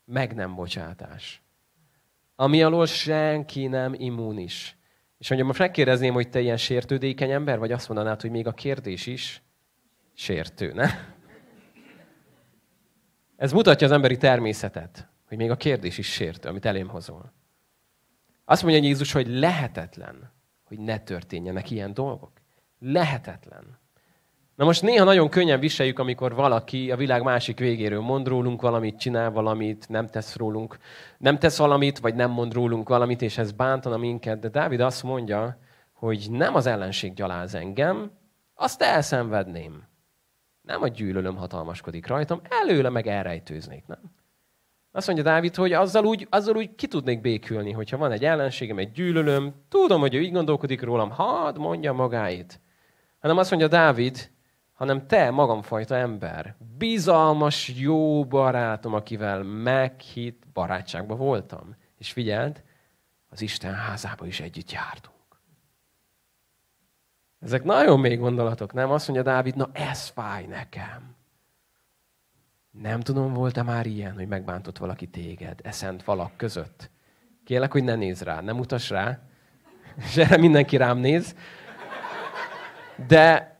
Meg 0.05 0.35
nem 0.35 0.55
bocsátás. 0.55 1.43
Ami 2.37 2.63
alól 2.63 2.87
senki 2.87 3.67
nem 3.67 3.95
immunis. 3.95 4.77
És 5.19 5.29
mondjam, 5.29 5.49
most 5.49 5.61
megkérdezném, 5.61 6.13
hogy 6.15 6.29
te 6.29 6.41
ilyen 6.41 6.57
sértődékeny 6.57 7.31
ember, 7.31 7.59
vagy 7.59 7.73
azt 7.73 7.89
mondanád, 7.89 8.21
hogy 8.21 8.31
még 8.31 8.47
a 8.47 8.53
kérdés 8.53 9.07
is 9.07 9.43
sértő, 10.19 10.73
ne? 10.73 10.89
Ez 13.37 13.53
mutatja 13.53 13.87
az 13.87 13.93
emberi 13.93 14.17
természetet, 14.17 15.09
hogy 15.29 15.37
még 15.37 15.51
a 15.51 15.57
kérdés 15.57 15.99
is 15.99 16.13
sértő, 16.13 16.49
amit 16.49 16.65
elém 16.65 16.89
hozol. 16.89 17.33
Azt 18.45 18.63
mondja 18.63 18.83
Jézus, 18.83 19.13
hogy 19.13 19.29
lehetetlen, 19.29 20.33
hogy 20.65 20.79
ne 20.79 20.99
történjenek 20.99 21.71
ilyen 21.71 21.95
dolgok. 21.95 22.33
Lehetetlen. 22.79 23.79
Na 24.55 24.65
most 24.65 24.83
néha 24.83 25.05
nagyon 25.05 25.29
könnyen 25.29 25.61
viseljük, 25.61 25.99
amikor 25.99 26.35
valaki 26.35 26.91
a 26.91 26.97
világ 26.97 27.23
másik 27.23 27.59
végéről 27.59 28.01
mond 28.01 28.29
rólunk 28.29 28.61
valamit, 28.61 28.99
csinál 28.99 29.31
valamit, 29.31 29.89
nem 29.89 30.07
tesz 30.07 30.37
rólunk, 30.37 30.79
nem 31.19 31.39
tesz 31.39 31.59
valamit, 31.59 31.99
vagy 31.99 32.15
nem 32.15 32.31
mond 32.31 32.53
rólunk 32.53 32.89
valamit, 32.89 33.23
és 33.23 33.39
ez 33.39 33.53
bántana 33.53 33.97
minket. 33.97 34.39
De 34.39 34.49
Dávid 34.49 34.81
azt 34.81 35.03
mondja, 35.03 35.59
hogy 35.93 36.27
nem 36.31 36.55
az 36.55 36.67
ellenség 36.67 37.15
gyaláz 37.15 37.55
engem, 37.55 38.11
azt 38.55 38.83
elszenvedném. 38.83 39.88
Nem 40.69 40.83
a 40.83 40.89
gyűlölöm 40.89 41.37
hatalmaskodik 41.37 42.07
rajtam, 42.07 42.41
előle 42.49 42.89
meg 42.89 43.07
elrejtőznék, 43.07 43.87
nem? 43.87 43.99
Azt 44.93 45.07
mondja 45.07 45.25
Dávid, 45.25 45.55
hogy 45.55 45.73
azzal 45.73 46.05
úgy, 46.05 46.27
azzal 46.31 46.57
úgy 46.57 46.75
ki 46.75 46.87
tudnék 46.87 47.21
békülni, 47.21 47.73
hogyha 47.73 47.97
van 47.97 48.13
egy 48.13 48.25
ellenségem, 48.25 48.79
egy 48.79 48.93
gyűlölöm, 48.93 49.55
tudom, 49.69 50.01
hogy 50.01 50.15
ő 50.15 50.21
így 50.21 50.33
gondolkodik 50.33 50.83
rólam, 50.83 51.11
hadd 51.11 51.59
mondja 51.59 51.93
magáit. 51.93 52.61
Hanem 53.21 53.39
azt 53.39 53.51
mondja 53.51 53.69
Dávid, 53.69 54.31
hanem 54.73 55.07
te, 55.07 55.31
magamfajta 55.31 55.97
ember, 55.97 56.57
bizalmas, 56.79 57.73
jó 57.77 58.25
barátom, 58.25 58.95
akivel 58.95 59.43
meghitt 59.43 60.43
barátságban 60.53 61.19
voltam. 61.19 61.77
És 61.99 62.13
figyeld, 62.13 62.63
az 63.31 63.41
Isten 63.41 63.75
házába 63.75 64.27
is 64.27 64.41
együtt 64.41 64.73
jártunk. 64.73 65.18
Ezek 67.41 67.65
nagyon 67.65 68.01
mély 68.01 68.17
gondolatok, 68.17 68.73
nem? 68.73 68.91
Azt 68.91 69.09
mondja 69.09 69.33
Dávid, 69.33 69.57
na 69.57 69.71
ez 69.73 70.09
fáj 70.09 70.47
nekem. 70.47 71.17
Nem 72.71 73.01
tudom, 73.01 73.33
volt-e 73.33 73.63
már 73.63 73.87
ilyen, 73.87 74.15
hogy 74.15 74.29
megbántott 74.29 74.79
valaki 74.79 75.07
téged, 75.07 75.61
eszent 75.63 76.03
falak 76.03 76.37
között? 76.37 76.91
Kérlek, 77.45 77.73
hogy 77.73 77.85
ne 77.85 77.95
nézz 77.95 78.23
rá, 78.23 78.41
nem 78.41 78.59
utas 78.59 78.91
rá, 78.91 79.19
és 79.97 80.17
erre 80.17 80.37
mindenki 80.37 80.77
rám 80.77 80.99
néz. 80.99 81.35
De 83.07 83.57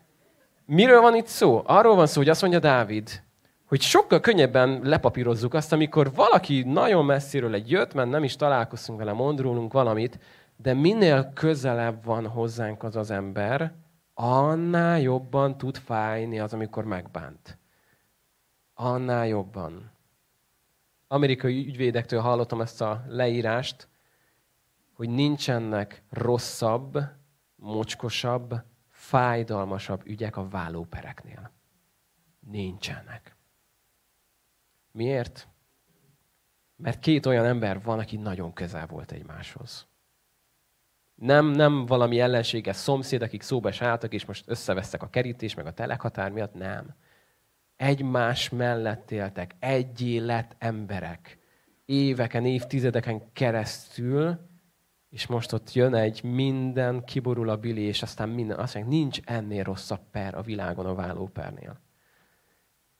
miről 0.65 1.01
van 1.01 1.15
itt 1.15 1.27
szó? 1.27 1.63
Arról 1.67 1.95
van 1.95 2.07
szó, 2.07 2.21
hogy 2.21 2.29
azt 2.29 2.41
mondja 2.41 2.59
Dávid, 2.59 3.23
hogy 3.67 3.81
sokkal 3.81 4.21
könnyebben 4.21 4.81
lepapírozzuk 4.83 5.55
azt, 5.55 5.73
amikor 5.73 6.15
valaki 6.15 6.63
nagyon 6.63 7.05
messziről 7.05 7.55
egy 7.55 7.71
jött, 7.71 7.95
mert 7.95 8.11
nem 8.11 8.25
is 8.25 8.37
találkoztunk 8.37 8.99
vele, 8.99 9.13
mond 9.13 9.41
rólunk 9.41 9.73
valamit, 9.73 10.19
de 10.61 10.75
minél 10.75 11.33
közelebb 11.33 12.05
van 12.05 12.27
hozzánk 12.27 12.83
az 12.83 12.97
az 12.97 13.11
ember, 13.11 13.75
annál 14.15 15.01
jobban 15.01 15.59
tud 15.59 15.77
fájni 15.77 16.39
az, 16.39 16.53
amikor 16.53 16.85
megbánt. 16.85 17.59
Annál 18.75 19.27
jobban. 19.27 19.91
Amerikai 21.07 21.67
ügyvédektől 21.67 22.21
hallottam 22.21 22.61
ezt 22.61 22.81
a 22.81 23.05
leírást, 23.07 23.89
hogy 24.93 25.09
nincsenek 25.09 26.03
rosszabb, 26.11 26.99
mocskosabb, 27.57 28.55
fájdalmasabb 28.89 30.07
ügyek 30.07 30.37
a 30.37 30.49
vállópereknél. 30.49 31.51
Nincsenek. 32.41 33.37
Miért? 34.91 35.49
Mert 36.77 36.99
két 36.99 37.27
olyan 37.27 37.45
ember 37.45 37.83
van, 37.83 37.99
aki 37.99 38.17
nagyon 38.17 38.53
közel 38.53 38.87
volt 38.87 39.13
egymáshoz. 39.13 39.87
Nem, 41.19 41.47
nem 41.47 41.87
valami 41.87 42.21
ellenséges 42.21 42.77
szomszéd, 42.77 43.23
akik 43.23 43.43
szóba 43.43 43.71
álltak, 43.79 44.15
és 44.15 44.25
most 44.25 44.45
összevesztek 44.47 45.03
a 45.03 45.11
kerítés, 45.11 45.55
meg 45.55 45.67
a 45.67 45.73
telekhatár 45.73 46.31
miatt, 46.31 46.55
nem. 46.55 46.95
Egymás 47.77 48.49
mellett 48.49 49.11
éltek, 49.11 49.55
egy 49.59 50.07
élet 50.07 50.57
emberek, 50.59 51.39
éveken, 51.85 52.45
évtizedeken 52.45 53.33
keresztül, 53.33 54.39
és 55.11 55.27
most 55.27 55.53
ott 55.53 55.73
jön 55.73 55.95
egy 55.95 56.23
minden, 56.23 57.05
kiborul 57.05 57.49
a 57.49 57.57
bili, 57.57 57.83
és 57.83 58.03
aztán 58.03 58.29
minden. 58.29 58.59
Azt 58.59 58.75
mondják, 58.75 58.97
nincs 58.99 59.21
ennél 59.25 59.63
rosszabb 59.63 60.01
per 60.11 60.35
a 60.35 60.43
világon 60.43 60.87
a 60.87 60.95
vállópernél. 60.95 61.81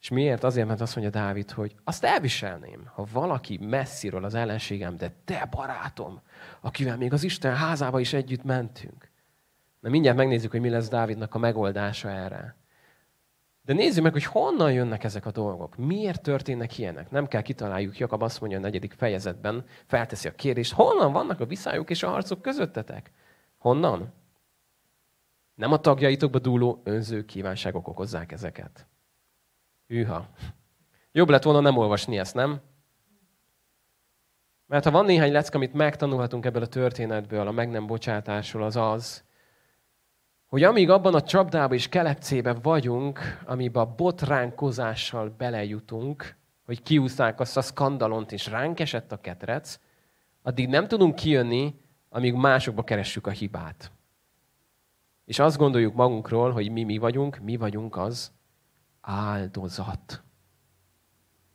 És 0.01 0.09
miért? 0.09 0.45
Azért, 0.45 0.67
mert 0.67 0.81
azt 0.81 0.97
mondja 0.97 1.21
Dávid, 1.21 1.51
hogy 1.51 1.75
azt 1.85 2.05
elviselném, 2.05 2.91
ha 2.95 3.07
valaki 3.13 3.59
messziről 3.61 4.25
az 4.25 4.35
ellenségem, 4.35 4.97
de 4.97 5.13
te 5.25 5.49
barátom, 5.51 6.21
akivel 6.61 6.97
még 6.97 7.13
az 7.13 7.23
Isten 7.23 7.55
házába 7.55 8.01
is 8.01 8.13
együtt 8.13 8.43
mentünk. 8.43 9.11
Na 9.81 9.89
mindjárt 9.89 10.17
megnézzük, 10.17 10.51
hogy 10.51 10.61
mi 10.61 10.69
lesz 10.69 10.89
Dávidnak 10.89 11.35
a 11.35 11.39
megoldása 11.39 12.11
erre. 12.11 12.57
De 13.63 13.73
nézzük 13.75 14.03
meg, 14.03 14.13
hogy 14.13 14.25
honnan 14.25 14.73
jönnek 14.73 15.05
ezek 15.05 15.27
a 15.27 15.31
dolgok. 15.31 15.77
Miért 15.77 16.23
történnek 16.23 16.79
ilyenek? 16.79 17.11
Nem 17.11 17.27
kell 17.27 17.43
kitaláljuk. 17.43 17.99
Jakab 17.99 18.23
azt 18.23 18.41
mondja 18.41 18.59
a 18.59 18.61
negyedik 18.61 18.93
fejezetben, 18.93 19.65
felteszi 19.87 20.29
a 20.29 20.35
kérdést, 20.35 20.73
honnan 20.73 21.13
vannak 21.13 21.41
a 21.41 21.47
viszályok 21.47 21.91
és 21.91 22.03
a 22.03 22.09
harcok 22.09 22.43
közöttetek? 22.43 23.13
Honnan? 23.59 24.13
Nem 25.55 25.73
a 25.73 25.81
tagjaitokba 25.81 26.39
dúló 26.39 26.81
önző 26.85 27.25
kívánságok 27.25 27.89
okozzák 27.89 28.33
ezeket. 28.33 28.87
Hűha. 29.89 30.29
Jobb 31.13 31.29
lett 31.29 31.43
volna 31.43 31.61
nem 31.61 31.77
olvasni 31.77 32.19
ezt, 32.19 32.35
nem? 32.35 32.61
Mert 34.67 34.85
ha 34.85 34.91
van 34.91 35.05
néhány 35.05 35.33
lecke, 35.33 35.57
amit 35.57 35.73
megtanulhatunk 35.73 36.45
ebből 36.45 36.63
a 36.63 36.67
történetből, 36.67 37.47
a 37.47 37.51
meg 37.51 37.71
nem 37.71 37.87
bocsátásról, 37.87 38.63
az 38.63 38.77
az, 38.77 39.25
hogy 40.47 40.63
amíg 40.63 40.91
abban 40.91 41.15
a 41.15 41.23
csapdába 41.23 41.75
és 41.75 41.89
kelepcébe 41.89 42.53
vagyunk, 42.53 43.21
amiben 43.47 43.83
a 43.83 43.95
botránkozással 43.95 45.35
belejutunk, 45.39 46.37
hogy 46.65 46.83
kiúzták 46.83 47.41
azt 47.41 47.57
a 47.57 47.63
skandalont, 47.63 48.33
és 48.33 48.47
ránk 48.47 48.81
esett 48.81 49.13
a 49.13 49.21
ketrec, 49.21 49.79
addig 50.43 50.69
nem 50.69 50.89
tudunk 50.89 51.15
kijönni, 51.15 51.81
amíg 52.09 52.35
másokba 52.35 52.85
keressük 52.85 53.27
a 53.27 53.31
hibát. 53.31 53.93
És 55.25 55.39
azt 55.39 55.57
gondoljuk 55.57 55.95
magunkról, 55.95 56.53
hogy 56.53 56.71
mi 56.71 56.85
mi 56.85 56.99
vagyunk, 56.99 57.39
mi 57.39 57.57
vagyunk 57.57 57.97
az 57.97 58.33
áldozat. 59.09 60.23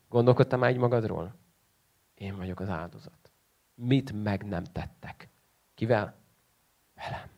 Gondolkodtam 0.09 0.59
már 0.59 0.69
egy 0.69 0.77
magadról? 0.77 1.35
Én 2.15 2.37
vagyok 2.37 2.59
az 2.59 2.69
áldozat. 2.69 3.31
Mit 3.75 4.23
meg 4.23 4.45
nem 4.45 4.63
tettek? 4.63 5.29
Kivel? 5.73 6.15
Velem. 6.95 7.29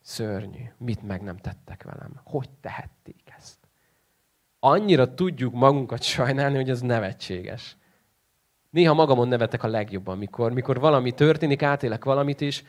Szörnyű. 0.00 0.64
Mit 0.78 1.02
meg 1.02 1.22
nem 1.22 1.36
tettek 1.36 1.82
velem? 1.82 2.20
Hogy 2.24 2.50
tehették 2.60 3.32
ezt? 3.36 3.58
Annyira 4.58 5.14
tudjuk 5.14 5.54
magunkat 5.54 6.02
sajnálni, 6.02 6.56
hogy 6.56 6.70
ez 6.70 6.80
nevetséges. 6.80 7.76
Néha 8.70 8.94
magamon 8.94 9.28
nevetek 9.28 9.62
a 9.62 9.68
legjobban, 9.68 10.18
mikor, 10.18 10.52
mikor 10.52 10.80
valami 10.80 11.12
történik, 11.12 11.62
átélek 11.62 12.04
valamit 12.04 12.40
is, 12.40 12.64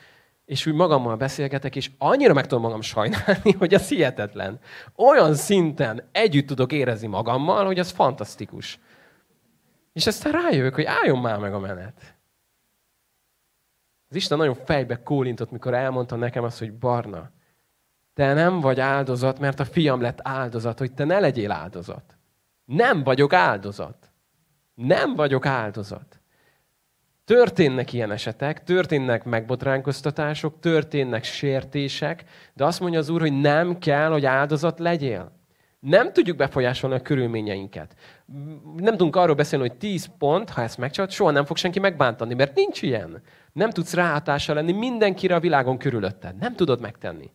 és 0.48 0.66
úgy 0.66 0.74
magammal 0.74 1.16
beszélgetek, 1.16 1.76
és 1.76 1.92
annyira 1.98 2.34
meg 2.34 2.48
tudom 2.48 2.64
magam 2.64 2.82
sajnálni, 2.82 3.52
hogy 3.60 3.74
ez 3.74 3.88
hihetetlen. 3.88 4.60
Olyan 4.96 5.34
szinten 5.34 6.04
együtt 6.12 6.48
tudok 6.48 6.72
érezni 6.72 7.08
magammal, 7.08 7.66
hogy 7.66 7.80
ez 7.80 7.92
fantasztikus. 7.92 8.80
És 9.94 10.08
aztán 10.08 10.32
rájövök, 10.32 10.76
hogy 10.76 10.84
álljon 10.84 11.20
már 11.20 11.40
meg 11.40 11.54
a 11.54 11.60
menet. 11.60 12.16
Az 14.10 14.16
Isten 14.16 14.38
nagyon 14.38 14.56
fejbe 14.56 15.04
kólintott, 15.04 15.52
mikor 15.52 15.74
elmondta 15.74 16.16
nekem 16.16 16.44
azt, 16.44 16.60
hogy 16.60 16.74
Barna, 16.74 17.32
te 18.14 18.34
nem 18.34 18.60
vagy 18.60 18.80
áldozat, 18.80 19.40
mert 19.40 19.60
a 19.60 19.66
fiam 19.66 20.02
lett 20.02 20.20
áldozat, 20.22 20.80
hogy 20.80 20.94
te 20.94 21.04
ne 21.04 21.20
legyél 21.20 21.52
áldozat. 21.52 22.18
Nem 22.66 23.04
vagyok 23.04 23.34
áldozat. 23.34 24.12
Nem 24.74 25.16
vagyok 25.16 25.46
áldozat. 25.46 26.17
Történnek 27.28 27.94
ilyen 27.94 28.12
esetek, 28.12 28.64
történnek 28.64 29.24
megbotránkoztatások, 29.24 30.60
történnek 30.60 31.24
sértések, 31.24 32.24
de 32.54 32.66
azt 32.66 32.80
mondja 32.80 33.00
az 33.00 33.10
Úr, 33.10 33.22
hogy 33.22 33.40
nem 33.40 33.80
kell, 33.80 34.10
hogy 34.10 34.26
áldozat 34.26 34.80
legyél. 34.80 35.32
Nem 35.80 36.14
tudjuk 36.14 36.38
befolyásolni 36.38 36.96
a 36.96 37.02
körülményeinket. 37.02 37.96
Nem 38.76 38.92
tudunk 38.92 39.16
arról 39.16 39.36
beszélni, 39.36 39.68
hogy 39.68 39.78
10 39.78 40.10
pont, 40.18 40.50
ha 40.50 40.62
ezt 40.62 40.78
megcsinálod, 40.78 41.14
soha 41.14 41.32
nem 41.32 41.46
fog 41.46 41.58
senki 41.58 41.80
megbántani, 41.80 42.34
mert 42.34 42.56
nincs 42.56 42.82
ilyen. 42.82 43.22
Nem 43.54 43.70
tudsz 43.70 43.94
ráhatással 43.94 44.56
lenni 44.56 44.72
mindenkire 44.72 45.36
a 45.36 45.40
világon 45.40 45.78
körülötted. 45.78 46.38
Nem 46.38 46.56
tudod 46.56 46.82
megtenni. 46.82 47.32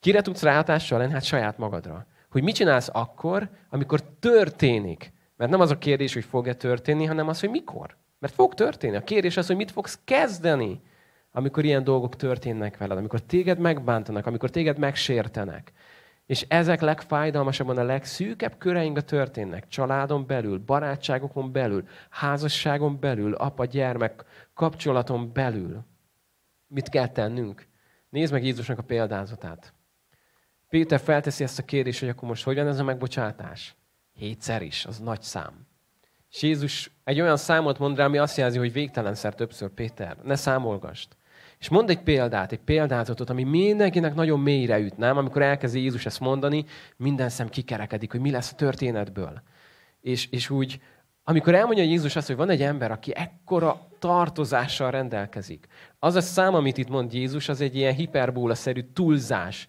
Kire 0.00 0.20
tudsz 0.20 0.42
ráhatással 0.42 0.98
lenni? 0.98 1.12
Hát 1.12 1.24
saját 1.24 1.58
magadra. 1.58 2.06
Hogy 2.30 2.42
mit 2.42 2.54
csinálsz 2.54 2.90
akkor, 2.92 3.48
amikor 3.70 4.02
történik. 4.02 5.12
Mert 5.36 5.50
nem 5.50 5.60
az 5.60 5.70
a 5.70 5.78
kérdés, 5.78 6.14
hogy 6.14 6.24
fog-e 6.24 6.54
történni, 6.54 7.04
hanem 7.04 7.28
az, 7.28 7.40
hogy 7.40 7.50
mikor. 7.50 7.96
Mert 8.18 8.34
fog 8.34 8.54
történni. 8.54 8.96
A 8.96 9.04
kérdés 9.04 9.36
az, 9.36 9.46
hogy 9.46 9.56
mit 9.56 9.70
fogsz 9.70 10.00
kezdeni, 10.04 10.80
amikor 11.32 11.64
ilyen 11.64 11.84
dolgok 11.84 12.16
történnek 12.16 12.76
veled, 12.76 12.98
amikor 12.98 13.20
téged 13.20 13.58
megbántanak, 13.58 14.26
amikor 14.26 14.50
téged 14.50 14.78
megsértenek. 14.78 15.72
És 16.26 16.44
ezek 16.48 16.80
legfájdalmasabban 16.80 17.78
a 17.78 17.82
legszűkebb 17.82 18.58
köreinkben 18.58 19.06
történnek. 19.06 19.68
Családon 19.68 20.26
belül, 20.26 20.58
barátságokon 20.58 21.52
belül, 21.52 21.88
házasságon 22.10 23.00
belül, 23.00 23.34
apa-gyermek 23.34 24.24
kapcsolaton 24.54 25.32
belül. 25.32 25.84
Mit 26.66 26.88
kell 26.88 27.08
tennünk? 27.08 27.66
Nézd 28.08 28.32
meg 28.32 28.44
Jézusnak 28.44 28.78
a 28.78 28.82
példázatát. 28.82 29.72
Péter 30.68 31.00
felteszi 31.00 31.44
ezt 31.44 31.58
a 31.58 31.64
kérdést, 31.64 32.00
hogy 32.00 32.08
akkor 32.08 32.28
most 32.28 32.44
hogyan 32.44 32.66
ez 32.66 32.78
a 32.78 32.84
megbocsátás? 32.84 33.76
Hétszer 34.12 34.62
is, 34.62 34.86
az 34.86 34.98
nagy 34.98 35.22
szám. 35.22 35.66
És 36.30 36.42
Jézus 36.42 36.90
egy 37.08 37.20
olyan 37.20 37.36
számot 37.36 37.78
mond 37.78 37.96
rá, 37.96 38.04
ami 38.04 38.18
azt 38.18 38.36
jelzi, 38.36 38.58
hogy 38.58 38.72
végtelenszer 38.72 39.34
többször, 39.34 39.68
Péter, 39.68 40.16
ne 40.22 40.36
számolgast. 40.36 41.16
És 41.58 41.68
mond 41.68 41.90
egy 41.90 42.02
példát, 42.02 42.52
egy 42.52 42.60
példázatot, 42.60 43.30
ami 43.30 43.42
mindenkinek 43.42 44.14
nagyon 44.14 44.40
mélyre 44.40 44.78
üt, 44.78 44.96
nem? 44.96 45.16
Amikor 45.16 45.42
elkezdi 45.42 45.80
Jézus 45.80 46.06
ezt 46.06 46.20
mondani, 46.20 46.64
minden 46.96 47.28
szem 47.28 47.48
kikerekedik, 47.48 48.10
hogy 48.10 48.20
mi 48.20 48.30
lesz 48.30 48.52
a 48.52 48.54
történetből. 48.54 49.42
És, 50.00 50.26
és 50.30 50.50
úgy, 50.50 50.80
amikor 51.24 51.54
elmondja 51.54 51.84
Jézus 51.84 52.16
azt, 52.16 52.26
hogy 52.26 52.36
van 52.36 52.50
egy 52.50 52.62
ember, 52.62 52.90
aki 52.90 53.12
ekkora 53.14 53.88
tartozással 53.98 54.90
rendelkezik, 54.90 55.66
az 55.98 56.14
a 56.14 56.20
szám, 56.20 56.54
amit 56.54 56.78
itt 56.78 56.88
mond 56.88 57.14
Jézus, 57.14 57.48
az 57.48 57.60
egy 57.60 57.76
ilyen 57.76 57.94
hiperbóla-szerű 57.94 58.80
túlzás, 58.92 59.68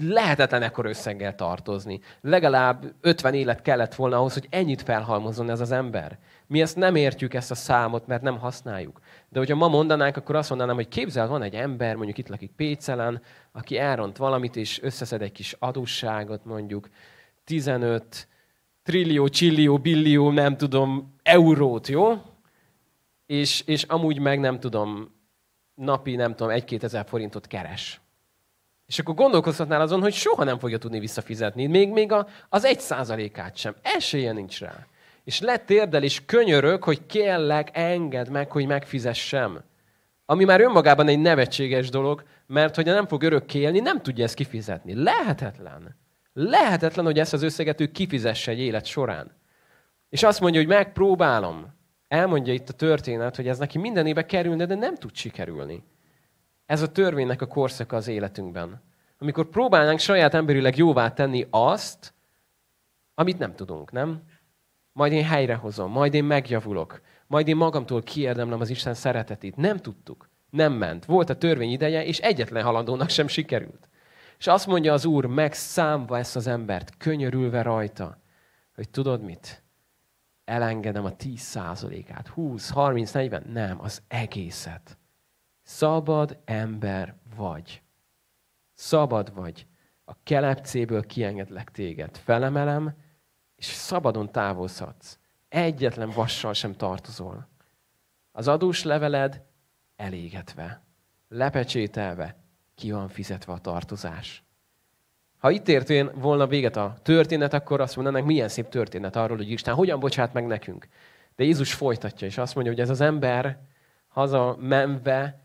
lehetetlen 0.00 0.62
ekkor 0.62 0.86
összeggel 0.86 1.34
tartozni. 1.34 2.00
Legalább 2.20 2.94
50 3.00 3.34
élet 3.34 3.62
kellett 3.62 3.94
volna 3.94 4.16
ahhoz, 4.16 4.32
hogy 4.32 4.46
ennyit 4.50 4.82
felhalmozzon 4.82 5.50
ez 5.50 5.60
az 5.60 5.70
ember. 5.70 6.18
Mi 6.46 6.60
ezt 6.60 6.76
nem 6.76 6.94
értjük, 6.94 7.34
ezt 7.34 7.50
a 7.50 7.54
számot, 7.54 8.06
mert 8.06 8.22
nem 8.22 8.38
használjuk. 8.38 9.00
De 9.28 9.38
hogyha 9.38 9.56
ma 9.56 9.68
mondanánk, 9.68 10.16
akkor 10.16 10.36
azt 10.36 10.48
mondanám, 10.48 10.74
hogy 10.74 10.88
képzel, 10.88 11.28
van 11.28 11.42
egy 11.42 11.54
ember, 11.54 11.94
mondjuk 11.94 12.18
itt 12.18 12.28
lakik 12.28 12.50
Pécelen, 12.56 13.22
aki 13.52 13.78
elront 13.78 14.16
valamit, 14.16 14.56
és 14.56 14.82
összeszed 14.82 15.22
egy 15.22 15.32
kis 15.32 15.56
adósságot, 15.58 16.44
mondjuk 16.44 16.88
15 17.44 18.28
trillió, 18.82 19.28
csillió, 19.28 19.78
billió, 19.78 20.30
nem 20.30 20.56
tudom, 20.56 21.14
eurót, 21.22 21.88
jó? 21.88 22.22
És, 23.26 23.62
és 23.66 23.82
amúgy 23.82 24.18
meg 24.18 24.40
nem 24.40 24.60
tudom, 24.60 25.14
napi, 25.74 26.14
nem 26.14 26.34
tudom, 26.34 26.52
egy-két 26.52 26.84
ezer 26.84 27.04
forintot 27.06 27.46
keres. 27.46 28.03
És 28.86 28.98
akkor 28.98 29.14
gondolkozhatnál 29.14 29.80
azon, 29.80 30.00
hogy 30.00 30.12
soha 30.12 30.44
nem 30.44 30.58
fogja 30.58 30.78
tudni 30.78 30.98
visszafizetni, 30.98 31.66
még, 31.66 31.90
még 31.90 32.12
a, 32.12 32.26
az 32.48 32.64
egy 32.64 32.80
százalékát 32.80 33.56
sem. 33.56 33.74
Esélye 33.82 34.32
nincs 34.32 34.60
rá. 34.60 34.86
És 35.24 35.40
letérdel 35.40 36.02
és 36.02 36.24
könyörög, 36.26 36.82
hogy 36.82 37.06
kérlek, 37.06 37.70
engedd 37.72 38.30
meg, 38.30 38.50
hogy 38.50 38.66
megfizessem. 38.66 39.62
Ami 40.26 40.44
már 40.44 40.60
önmagában 40.60 41.08
egy 41.08 41.18
nevetséges 41.18 41.88
dolog, 41.88 42.24
mert 42.46 42.74
hogyha 42.74 42.94
nem 42.94 43.06
fog 43.06 43.22
örökké 43.22 43.58
élni, 43.58 43.80
nem 43.80 44.02
tudja 44.02 44.24
ezt 44.24 44.34
kifizetni. 44.34 45.02
Lehetetlen. 45.02 45.96
Lehetetlen, 46.32 47.04
hogy 47.04 47.18
ezt 47.18 47.32
az 47.32 47.42
összeget 47.42 47.80
ő 47.80 47.86
kifizesse 47.86 48.50
egy 48.50 48.58
élet 48.58 48.84
során. 48.84 49.32
És 50.08 50.22
azt 50.22 50.40
mondja, 50.40 50.60
hogy 50.60 50.68
megpróbálom. 50.68 51.74
Elmondja 52.08 52.52
itt 52.52 52.68
a 52.68 52.72
történet, 52.72 53.36
hogy 53.36 53.48
ez 53.48 53.58
neki 53.58 53.78
minden 53.78 54.06
éve 54.06 54.26
kerülne, 54.26 54.66
de 54.66 54.74
nem 54.74 54.94
tud 54.94 55.14
sikerülni. 55.14 55.82
Ez 56.66 56.82
a 56.82 56.92
törvénynek 56.92 57.42
a 57.42 57.46
korszaka 57.46 57.96
az 57.96 58.08
életünkben. 58.08 58.82
Amikor 59.18 59.48
próbálnánk 59.48 59.98
saját 59.98 60.34
emberileg 60.34 60.76
jóvá 60.76 61.12
tenni 61.12 61.46
azt, 61.50 62.14
amit 63.14 63.38
nem 63.38 63.54
tudunk, 63.54 63.92
nem? 63.92 64.22
Majd 64.92 65.12
én 65.12 65.24
helyrehozom, 65.24 65.90
majd 65.90 66.14
én 66.14 66.24
megjavulok, 66.24 67.00
majd 67.26 67.48
én 67.48 67.56
magamtól 67.56 68.02
kiérdemlem 68.02 68.60
az 68.60 68.70
Isten 68.70 68.94
szeretetét. 68.94 69.56
Nem 69.56 69.76
tudtuk. 69.76 70.28
Nem 70.50 70.72
ment. 70.72 71.04
Volt 71.04 71.30
a 71.30 71.36
törvény 71.36 71.70
ideje, 71.70 72.04
és 72.04 72.18
egyetlen 72.18 72.64
halandónak 72.64 73.08
sem 73.08 73.26
sikerült. 73.28 73.88
És 74.38 74.46
azt 74.46 74.66
mondja 74.66 74.92
az 74.92 75.04
Úr, 75.04 75.26
megszámva 75.26 76.18
ezt 76.18 76.36
az 76.36 76.46
embert, 76.46 76.96
könyörülve 76.96 77.62
rajta, 77.62 78.18
hogy 78.74 78.90
tudod 78.90 79.22
mit? 79.22 79.62
Elengedem 80.44 81.04
a 81.04 81.16
10 81.16 81.40
százalékát, 81.40 82.28
20, 82.28 82.70
30, 82.70 83.10
40, 83.10 83.42
nem, 83.52 83.80
az 83.80 84.02
egészet. 84.08 84.98
Szabad 85.64 86.38
ember 86.44 87.14
vagy. 87.36 87.82
Szabad 88.72 89.34
vagy. 89.34 89.66
A 90.04 90.12
kelepcéből 90.22 91.06
kiengedlek 91.06 91.70
téged. 91.70 92.16
Felemelem, 92.16 92.94
és 93.56 93.64
szabadon 93.64 94.32
távozhatsz. 94.32 95.18
Egyetlen 95.48 96.10
vassal 96.10 96.52
sem 96.52 96.72
tartozol. 96.72 97.48
Az 98.32 98.48
adós 98.48 98.82
leveled 98.82 99.42
elégetve, 99.96 100.82
lepecsételve, 101.28 102.36
ki 102.74 102.90
van 102.90 103.08
fizetve 103.08 103.52
a 103.52 103.58
tartozás. 103.58 104.44
Ha 105.38 105.50
itt 105.50 105.68
értén 105.68 106.10
volna 106.14 106.46
véget 106.46 106.76
a 106.76 106.94
történet, 107.02 107.52
akkor 107.52 107.80
azt 107.80 107.96
mondanánk, 107.96 108.26
milyen 108.26 108.48
szép 108.48 108.68
történet 108.68 109.16
arról, 109.16 109.36
hogy 109.36 109.50
Isten 109.50 109.74
hogyan 109.74 110.00
bocsát 110.00 110.32
meg 110.32 110.46
nekünk. 110.46 110.88
De 111.36 111.44
Jézus 111.44 111.74
folytatja, 111.74 112.26
és 112.26 112.38
azt 112.38 112.54
mondja, 112.54 112.72
hogy 112.72 112.82
ez 112.82 112.90
az 112.90 113.00
ember 113.00 113.60
haza 114.08 114.56
menve 114.60 115.43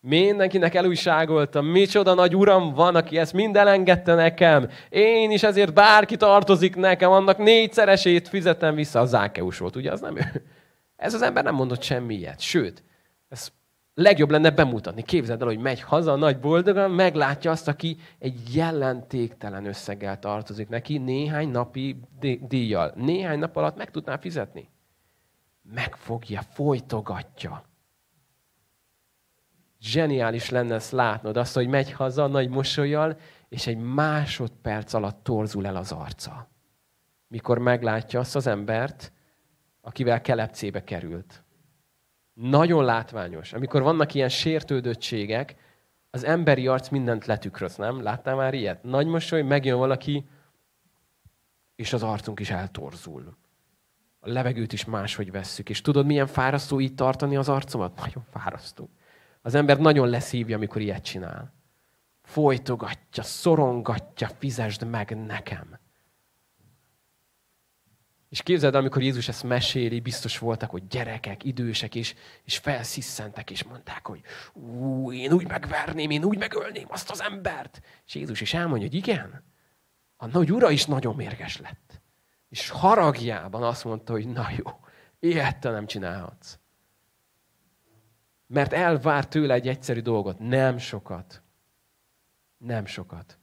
mindenkinek 0.00 0.74
elújságolta, 0.74 1.62
micsoda 1.62 2.14
nagy 2.14 2.36
uram 2.36 2.74
van, 2.74 2.96
aki 2.96 3.18
ezt 3.18 3.32
mind 3.32 3.56
elengedte 3.56 4.14
nekem. 4.14 4.68
Én 4.88 5.30
is 5.30 5.42
ezért 5.42 5.74
bárki 5.74 6.16
tartozik 6.16 6.76
nekem, 6.76 7.10
annak 7.10 7.38
négyszeresét 7.38 8.28
fizetem 8.28 8.74
vissza. 8.74 9.00
Az 9.00 9.08
Zákeus 9.08 9.58
volt, 9.58 9.76
ugye? 9.76 9.92
Az 9.92 10.00
nem 10.00 10.16
ő. 10.16 10.44
Ez 10.96 11.14
az 11.14 11.22
ember 11.22 11.44
nem 11.44 11.54
mondott 11.54 11.82
semmi. 11.82 12.26
Sőt, 12.38 12.82
ez 13.28 13.48
legjobb 13.94 14.30
lenne 14.30 14.50
bemutatni. 14.50 15.02
Képzeld 15.02 15.40
el, 15.40 15.46
hogy 15.46 15.58
megy 15.58 15.80
haza 15.80 16.16
nagy 16.16 16.38
boldogan, 16.38 16.90
meglátja 16.90 17.50
azt, 17.50 17.68
aki 17.68 17.96
egy 18.18 18.54
jelentéktelen 18.54 19.66
összeggel 19.66 20.18
tartozik 20.18 20.68
neki 20.68 20.98
néhány 20.98 21.48
napi 21.48 22.00
díjjal. 22.48 22.92
Néhány 22.96 23.38
nap 23.38 23.56
alatt 23.56 23.76
meg 23.76 23.90
tudná 23.90 24.16
fizetni. 24.16 24.70
Megfogja, 25.74 26.40
folytogatja. 26.52 27.67
Zseniális 29.80 30.50
lenne 30.50 30.74
ezt 30.74 30.92
látnod, 30.92 31.36
azt, 31.36 31.54
hogy 31.54 31.68
megy 31.68 31.92
haza 31.92 32.26
nagy 32.26 32.48
mosolyjal, 32.48 33.18
és 33.48 33.66
egy 33.66 33.78
másodperc 33.78 34.92
alatt 34.92 35.24
torzul 35.24 35.66
el 35.66 35.76
az 35.76 35.92
arca. 35.92 36.48
Mikor 37.28 37.58
meglátja 37.58 38.20
azt 38.20 38.36
az 38.36 38.46
embert, 38.46 39.12
akivel 39.80 40.20
kelepcébe 40.20 40.84
került. 40.84 41.44
Nagyon 42.32 42.84
látványos. 42.84 43.52
Amikor 43.52 43.82
vannak 43.82 44.14
ilyen 44.14 44.28
sértődöttségek, 44.28 45.56
az 46.10 46.24
emberi 46.24 46.66
arc 46.66 46.88
mindent 46.88 47.26
letükröz, 47.26 47.76
nem? 47.76 48.02
Láttál 48.02 48.34
már 48.34 48.54
ilyet? 48.54 48.82
Nagy 48.82 49.06
mosoly, 49.06 49.42
megjön 49.42 49.78
valaki, 49.78 50.28
és 51.74 51.92
az 51.92 52.02
arcunk 52.02 52.40
is 52.40 52.50
eltorzul. 52.50 53.36
A 54.18 54.28
levegőt 54.28 54.72
is 54.72 54.84
máshogy 54.84 55.30
vesszük. 55.30 55.68
És 55.68 55.80
tudod, 55.80 56.06
milyen 56.06 56.26
fárasztó 56.26 56.80
így 56.80 56.94
tartani 56.94 57.36
az 57.36 57.48
arcomat? 57.48 57.96
Nagyon 57.96 58.24
fárasztó. 58.30 58.88
Az 59.42 59.54
ember 59.54 59.78
nagyon 59.78 60.08
leszívja, 60.08 60.56
amikor 60.56 60.80
ilyet 60.80 61.04
csinál. 61.04 61.54
Folytogatja, 62.22 63.22
szorongatja, 63.22 64.28
fizesd 64.38 64.86
meg 64.86 65.26
nekem. 65.26 65.78
És 68.28 68.42
képzeld, 68.42 68.74
amikor 68.74 69.02
Jézus 69.02 69.28
ezt 69.28 69.42
meséli, 69.42 70.00
biztos 70.00 70.38
voltak, 70.38 70.70
hogy 70.70 70.86
gyerekek, 70.86 71.44
idősek, 71.44 71.94
és, 71.94 72.14
és 72.44 72.58
felsziszentek, 72.58 73.50
és 73.50 73.64
mondták, 73.64 74.06
hogy 74.06 74.20
ú, 74.52 75.12
én 75.12 75.32
úgy 75.32 75.48
megverném, 75.48 76.10
én 76.10 76.24
úgy 76.24 76.38
megölném 76.38 76.86
azt 76.88 77.10
az 77.10 77.22
embert. 77.22 77.80
És 78.06 78.14
Jézus 78.14 78.40
is 78.40 78.54
elmondja, 78.54 78.86
hogy 78.86 78.96
igen, 78.96 79.42
a 80.16 80.26
nagy 80.26 80.52
ura 80.52 80.70
is 80.70 80.86
nagyon 80.86 81.14
mérges 81.14 81.56
lett. 81.56 82.00
És 82.48 82.68
haragjában 82.68 83.62
azt 83.62 83.84
mondta, 83.84 84.12
hogy 84.12 84.28
na 84.28 84.48
jó, 84.56 84.80
ilyet 85.18 85.58
te 85.58 85.70
nem 85.70 85.86
csinálhatsz. 85.86 86.58
Mert 88.48 88.72
elvár 88.72 89.28
tőle 89.28 89.54
egy 89.54 89.68
egyszerű 89.68 90.00
dolgot, 90.00 90.38
nem 90.38 90.78
sokat. 90.78 91.42
Nem 92.58 92.86
sokat. 92.86 93.38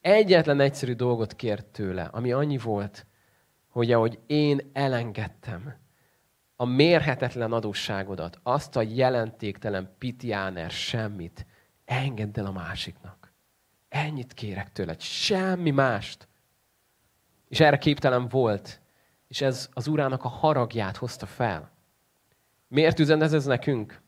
Egyetlen 0.00 0.60
egyszerű 0.60 0.92
dolgot 0.92 1.34
kért 1.34 1.66
tőle, 1.66 2.02
ami 2.04 2.32
annyi 2.32 2.58
volt, 2.58 3.06
hogy 3.68 3.92
ahogy 3.92 4.18
én 4.26 4.70
elengedtem 4.72 5.74
a 6.56 6.64
mérhetetlen 6.64 7.52
adósságodat, 7.52 8.38
azt 8.42 8.76
a 8.76 8.82
jelentéktelen 8.82 9.94
pitiáner 9.98 10.70
semmit, 10.70 11.46
engedd 11.84 12.38
el 12.38 12.46
a 12.46 12.52
másiknak. 12.52 13.32
Ennyit 13.88 14.32
kérek 14.32 14.72
tőled, 14.72 15.00
semmi 15.00 15.70
mást. 15.70 16.28
És 17.48 17.60
erre 17.60 17.78
képtelen 17.78 18.28
volt, 18.28 18.80
és 19.28 19.40
ez 19.40 19.68
az 19.72 19.86
urának 19.86 20.24
a 20.24 20.28
haragját 20.28 20.96
hozta 20.96 21.26
fel. 21.26 21.72
Miért 22.68 22.98
üzen 22.98 23.22
ez, 23.22 23.32
ez 23.32 23.44
nekünk? 23.44 24.02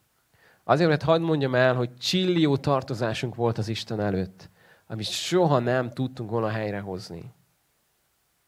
Azért, 0.68 0.88
mert 0.88 1.02
hagyd 1.02 1.22
mondjam 1.22 1.54
el, 1.54 1.74
hogy 1.74 1.96
csillió 1.96 2.56
tartozásunk 2.56 3.34
volt 3.34 3.58
az 3.58 3.68
Isten 3.68 4.00
előtt, 4.00 4.50
amit 4.86 5.06
soha 5.06 5.58
nem 5.58 5.90
tudtunk 5.90 6.30
volna 6.30 6.48
helyrehozni. 6.48 7.32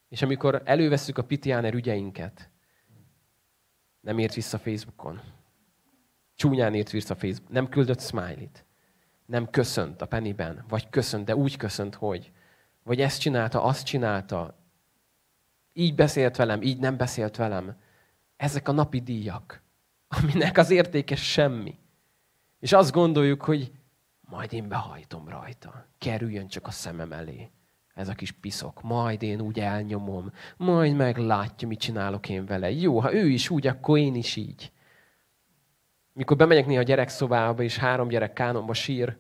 És 0.09 0.23
amikor 0.23 0.63
elővesszük 0.65 1.19
a 1.19 1.25
Pitiáner 1.25 1.75
ügyeinket, 1.75 2.51
nem 4.01 4.19
írt 4.19 4.35
vissza 4.35 4.59
Facebookon. 4.59 5.21
Csúnyán 6.35 6.75
írt 6.75 6.91
vissza 6.91 7.15
Facebook. 7.15 7.53
Nem 7.53 7.69
küldött 7.69 8.01
smiley-t. 8.01 8.65
Nem 9.27 9.51
köszönt 9.51 10.03
a 10.03 10.07
peniben. 10.07 10.65
Vagy 10.69 10.89
köszönt, 10.89 11.25
de 11.25 11.37
úgy 11.37 11.57
köszönt, 11.57 11.95
hogy. 11.95 12.33
Vagy 12.83 13.01
ezt 13.01 13.21
csinálta, 13.21 13.63
azt 13.63 13.85
csinálta. 13.85 14.59
Így 15.73 15.95
beszélt 15.95 16.37
velem, 16.37 16.63
így 16.63 16.79
nem 16.79 16.97
beszélt 16.97 17.37
velem. 17.37 17.77
Ezek 18.37 18.69
a 18.69 18.73
napi 18.73 19.01
díjak, 19.01 19.63
aminek 20.09 20.59
az 20.59 20.71
értéke 20.71 21.17
semmi. 21.17 21.79
És 22.61 22.73
azt 22.73 22.93
gondoljuk, 22.93 23.43
hogy 23.43 23.73
majd 24.21 24.53
én 24.53 24.69
behajtom 24.69 25.29
rajta. 25.29 25.87
Kerüljön 25.99 26.49
csak 26.49 26.67
a 26.67 26.71
szemem 26.71 27.13
elé 27.13 27.51
ez 27.95 28.09
a 28.09 28.15
kis 28.15 28.33
piszok. 28.33 28.83
Majd 28.83 29.23
én 29.23 29.41
úgy 29.41 29.61
elnyomom, 29.61 30.33
majd 30.57 30.97
meglátja, 30.97 31.69
mit 31.69 31.81
csinálok 31.81 32.29
én 32.29 32.47
vele. 32.47 32.71
Jó, 32.71 33.01
ha 33.01 33.15
ő 33.15 33.29
is 33.29 33.51
úgy, 33.51 33.67
akkor 33.67 33.99
én 33.99 34.15
is 34.15 34.37
így. 34.37 34.73
Mikor 36.13 36.37
bemegyek 36.37 36.67
néha 36.67 36.81
a 36.81 36.85
gyerekszobába, 36.85 37.63
és 37.63 37.77
három 37.77 38.09
gyerek 38.09 38.33
kánomba 38.33 38.75
sír, 38.75 39.17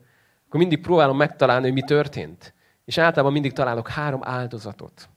akkor 0.46 0.60
mindig 0.60 0.80
próbálom 0.80 1.16
megtalálni, 1.16 1.64
hogy 1.64 1.72
mi 1.72 1.82
történt. 1.82 2.54
És 2.84 2.98
általában 2.98 3.32
mindig 3.32 3.52
találok 3.52 3.88
három 3.88 4.20
áldozatot. 4.24 5.08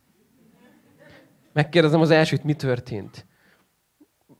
Megkérdezem 1.53 2.01
az 2.01 2.11
elsőt, 2.11 2.43
mi 2.43 2.53
történt 2.53 3.25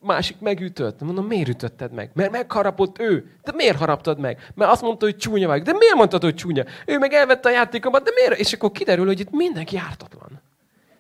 másik 0.04 0.40
megütött. 0.40 1.02
Mondom, 1.02 1.26
miért 1.26 1.48
ütötted 1.48 1.92
meg? 1.92 2.12
Mert 2.14 2.32
megharapott 2.32 3.00
ő. 3.00 3.32
De 3.44 3.52
miért 3.56 3.78
haraptad 3.78 4.20
meg? 4.20 4.52
Mert 4.56 4.72
azt 4.72 4.82
mondta, 4.82 5.06
hogy 5.06 5.18
csúnya 5.18 5.48
vagy. 5.48 5.62
De 5.62 5.74
miért 5.74 5.96
mondtad, 5.96 6.24
hogy 6.24 6.36
csúnya? 6.36 6.64
Ő 6.86 6.98
meg 6.98 7.14
elvette 7.14 7.50
a 7.50 7.52
játékomat, 7.52 8.04
de 8.04 8.12
miért? 8.16 8.40
És 8.40 8.54
akkor 8.54 8.72
kiderül, 8.72 9.06
hogy 9.06 9.20
itt 9.20 9.32
mindenki 9.32 9.78
ártatlan. 9.78 10.42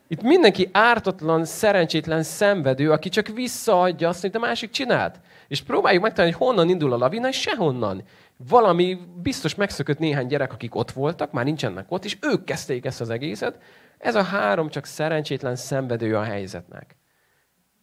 Itt 0.08 0.22
mindenki 0.22 0.70
ártatlan, 0.72 1.46
szerencsétlen 1.46 2.24
szenvedő, 2.24 2.92
aki 2.92 3.10
csak 3.10 3.28
visszaadja 3.28 4.10
azt, 4.10 4.24
amit 4.24 4.36
a 4.36 4.40
másik 4.40 4.70
csinált. 4.70 5.20
És 5.48 5.62
próbáljuk 5.62 6.04
megtalálni, 6.04 6.36
hogy 6.36 6.48
honnan 6.48 6.70
indul 6.70 6.94
a 6.94 6.98
lavina, 6.98 7.28
és 7.28 7.40
sehonnan. 7.40 8.04
Valami 8.50 8.98
biztos 9.22 9.56
megszökött 9.56 10.00
néhány 10.00 10.28
gyerek, 10.28 10.54
akik 10.54 10.76
ott 10.76 10.92
voltak, 10.92 11.32
már 11.32 11.46
nincsenek 11.46 11.86
ott, 11.90 12.06
és 12.06 12.18
ők 12.22 12.44
kezdték 12.44 12.86
ezt 12.86 13.02
az 13.02 13.10
egészet. 13.10 13.58
Ez 13.98 14.16
a 14.16 14.24
három 14.24 14.70
csak 14.70 14.86
szerencsétlen 14.86 15.56
szenvedő 15.56 16.16
a 16.16 16.24
helyzetnek. 16.24 16.96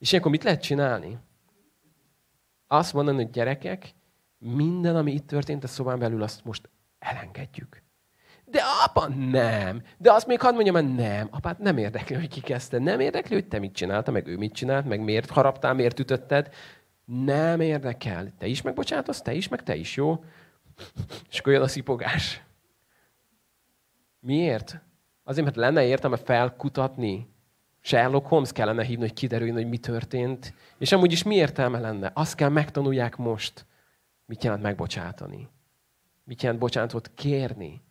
És 0.01 0.11
ilyenkor 0.11 0.31
mit 0.31 0.45
lehet 0.45 0.63
csinálni? 0.63 1.19
Azt 2.67 2.93
mondani, 2.93 3.17
hogy 3.17 3.31
gyerekek, 3.31 3.95
minden, 4.39 4.97
ami 4.97 5.13
itt 5.13 5.27
történt 5.27 5.65
a 5.65 5.67
szobán 5.67 5.99
belül, 5.99 6.23
azt 6.23 6.45
most 6.45 6.71
elengedjük. 6.99 7.83
De 8.45 8.63
apa, 8.85 9.09
nem. 9.09 9.83
De 9.99 10.13
azt 10.13 10.27
még 10.27 10.41
hadd 10.41 10.55
mondjam, 10.55 10.75
hogy 10.75 10.95
nem. 10.95 11.29
Apát 11.31 11.59
nem 11.59 11.77
érdekli, 11.77 12.15
hogy 12.15 12.29
ki 12.29 12.41
kezdte. 12.41 12.79
Nem 12.79 13.01
érdekli, 13.01 13.35
hogy 13.35 13.49
te 13.49 13.59
mit 13.59 13.73
csinálta, 13.73 14.11
meg 14.11 14.27
ő 14.27 14.37
mit 14.37 14.55
csinált, 14.55 14.87
meg 14.87 15.01
miért 15.01 15.31
haraptál, 15.31 15.75
miért 15.75 15.99
ütötted. 15.99 16.55
Nem 17.05 17.61
érdekel. 17.61 18.33
Te 18.39 18.47
is 18.47 18.63
megbocsátasz, 18.63 19.23
te 19.23 19.33
is, 19.33 19.49
meg 19.49 19.63
te 19.63 19.75
is, 19.75 19.97
jó? 19.97 20.25
És 21.31 21.39
akkor 21.39 21.53
jön 21.53 21.63
a 21.63 21.69
szipogás. 21.69 22.43
Miért? 24.21 24.81
Azért, 25.25 25.45
mert 25.45 25.57
lenne 25.57 25.85
értelme 25.85 26.17
felkutatni, 26.17 27.30
Sherlock 27.81 28.27
Holmes 28.27 28.53
kellene 28.53 28.85
hívni, 28.85 29.03
hogy 29.03 29.13
kiderüljön, 29.13 29.57
hogy 29.57 29.69
mi 29.69 29.79
történt. 29.79 30.55
És 30.79 30.93
amúgy 30.93 31.13
is 31.13 31.23
mi 31.23 31.35
értelme 31.35 31.79
lenne? 31.79 32.11
Azt 32.15 32.35
kell 32.35 32.49
megtanulják 32.49 33.17
most. 33.17 33.67
Mit 34.27 34.45
jelent 34.45 34.63
megbocsátani? 34.63 35.49
Mit 36.25 36.43
jelent 36.43 36.61
bocsánatot 36.61 37.11
kérni? 37.15 37.83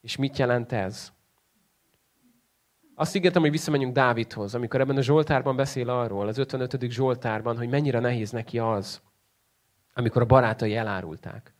És 0.00 0.16
mit 0.16 0.38
jelent 0.38 0.72
ez? 0.72 1.12
Azt 2.94 3.16
ígértem, 3.16 3.42
hogy 3.42 3.50
visszamenjünk 3.50 3.94
Dávidhoz, 3.94 4.54
amikor 4.54 4.80
ebben 4.80 4.96
a 4.96 5.02
Zsoltárban 5.02 5.56
beszél 5.56 5.88
arról, 5.88 6.28
az 6.28 6.38
55. 6.38 6.90
Zsoltárban, 6.90 7.56
hogy 7.56 7.68
mennyire 7.68 7.98
nehéz 7.98 8.30
neki 8.30 8.58
az, 8.58 9.00
amikor 9.94 10.22
a 10.22 10.26
barátai 10.26 10.76
elárulták. 10.76 11.54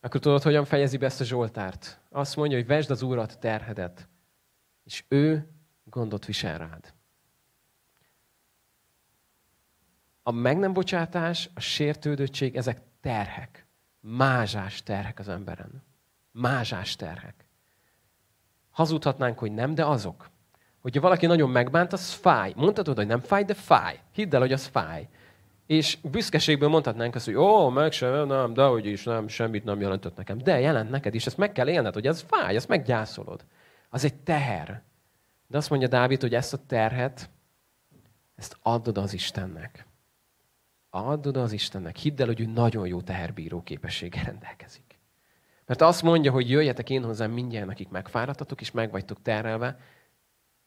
Akkor 0.00 0.20
tudod, 0.20 0.42
hogyan 0.42 0.64
fejezi 0.64 0.96
be 0.96 1.06
ezt 1.06 1.20
a 1.20 1.24
Zsoltárt? 1.24 2.00
Azt 2.10 2.36
mondja, 2.36 2.56
hogy 2.56 2.66
vesd 2.66 2.90
az 2.90 3.02
Úrat 3.02 3.38
terhedet, 3.38 4.08
és 4.84 5.04
ő 5.08 5.55
gondot 5.90 6.24
visel 6.24 6.58
rád. 6.58 6.94
A 10.22 10.30
meg 10.30 10.58
nem 10.58 10.72
bocsátás, 10.72 11.50
a 11.54 11.60
sértődöttség, 11.60 12.56
ezek 12.56 12.82
terhek. 13.00 13.66
Mázsás 14.00 14.82
terhek 14.82 15.18
az 15.18 15.28
emberen. 15.28 15.82
Mázsás 16.32 16.96
terhek. 16.96 17.48
Hazudhatnánk, 18.70 19.38
hogy 19.38 19.52
nem, 19.52 19.74
de 19.74 19.84
azok. 19.84 20.30
Hogyha 20.80 21.00
valaki 21.00 21.26
nagyon 21.26 21.50
megbánt, 21.50 21.92
az 21.92 22.12
fáj. 22.12 22.52
Mondhatod, 22.56 22.96
hogy 22.96 23.06
nem 23.06 23.20
fáj, 23.20 23.44
de 23.44 23.54
fáj. 23.54 24.00
Hidd 24.12 24.34
el, 24.34 24.40
hogy 24.40 24.52
az 24.52 24.66
fáj. 24.66 25.08
És 25.66 25.98
büszkeségből 26.02 26.68
mondhatnánk 26.68 27.14
azt, 27.14 27.24
hogy 27.24 27.34
ó, 27.34 27.68
meg 27.68 27.92
sem, 27.92 28.26
nem, 28.26 28.52
de 28.52 28.64
hogy 28.64 28.86
is, 28.86 29.04
nem, 29.04 29.28
semmit 29.28 29.64
nem 29.64 29.80
jelentett 29.80 30.16
nekem. 30.16 30.38
De 30.38 30.60
jelent 30.60 30.90
neked 30.90 31.14
is, 31.14 31.26
ezt 31.26 31.36
meg 31.36 31.52
kell 31.52 31.68
élned, 31.68 31.94
hogy 31.94 32.06
ez 32.06 32.20
fáj, 32.20 32.56
ezt 32.56 32.68
meggyászolod. 32.68 33.44
Az 33.90 34.04
egy 34.04 34.14
teher. 34.14 34.82
De 35.46 35.56
azt 35.56 35.70
mondja 35.70 35.88
Dávid, 35.88 36.20
hogy 36.20 36.34
ezt 36.34 36.52
a 36.52 36.66
terhet, 36.66 37.30
ezt 38.34 38.56
adod 38.62 38.98
az 38.98 39.12
Istennek. 39.12 39.86
Adod 40.90 41.36
az 41.36 41.52
Istennek. 41.52 41.96
Hidd 41.96 42.20
el, 42.20 42.26
hogy 42.26 42.40
ő 42.40 42.46
nagyon 42.46 42.86
jó 42.86 43.02
teherbíró 43.02 43.62
képességgel 43.62 44.24
rendelkezik. 44.24 44.98
Mert 45.66 45.80
azt 45.80 46.02
mondja, 46.02 46.32
hogy 46.32 46.50
jöjjetek 46.50 46.90
én 46.90 47.04
hozzám 47.04 47.30
mindjárt, 47.30 47.70
akik 47.70 47.88
megfáradtatok, 47.88 48.60
és 48.60 48.70
meg 48.70 49.04
terelve, 49.22 49.78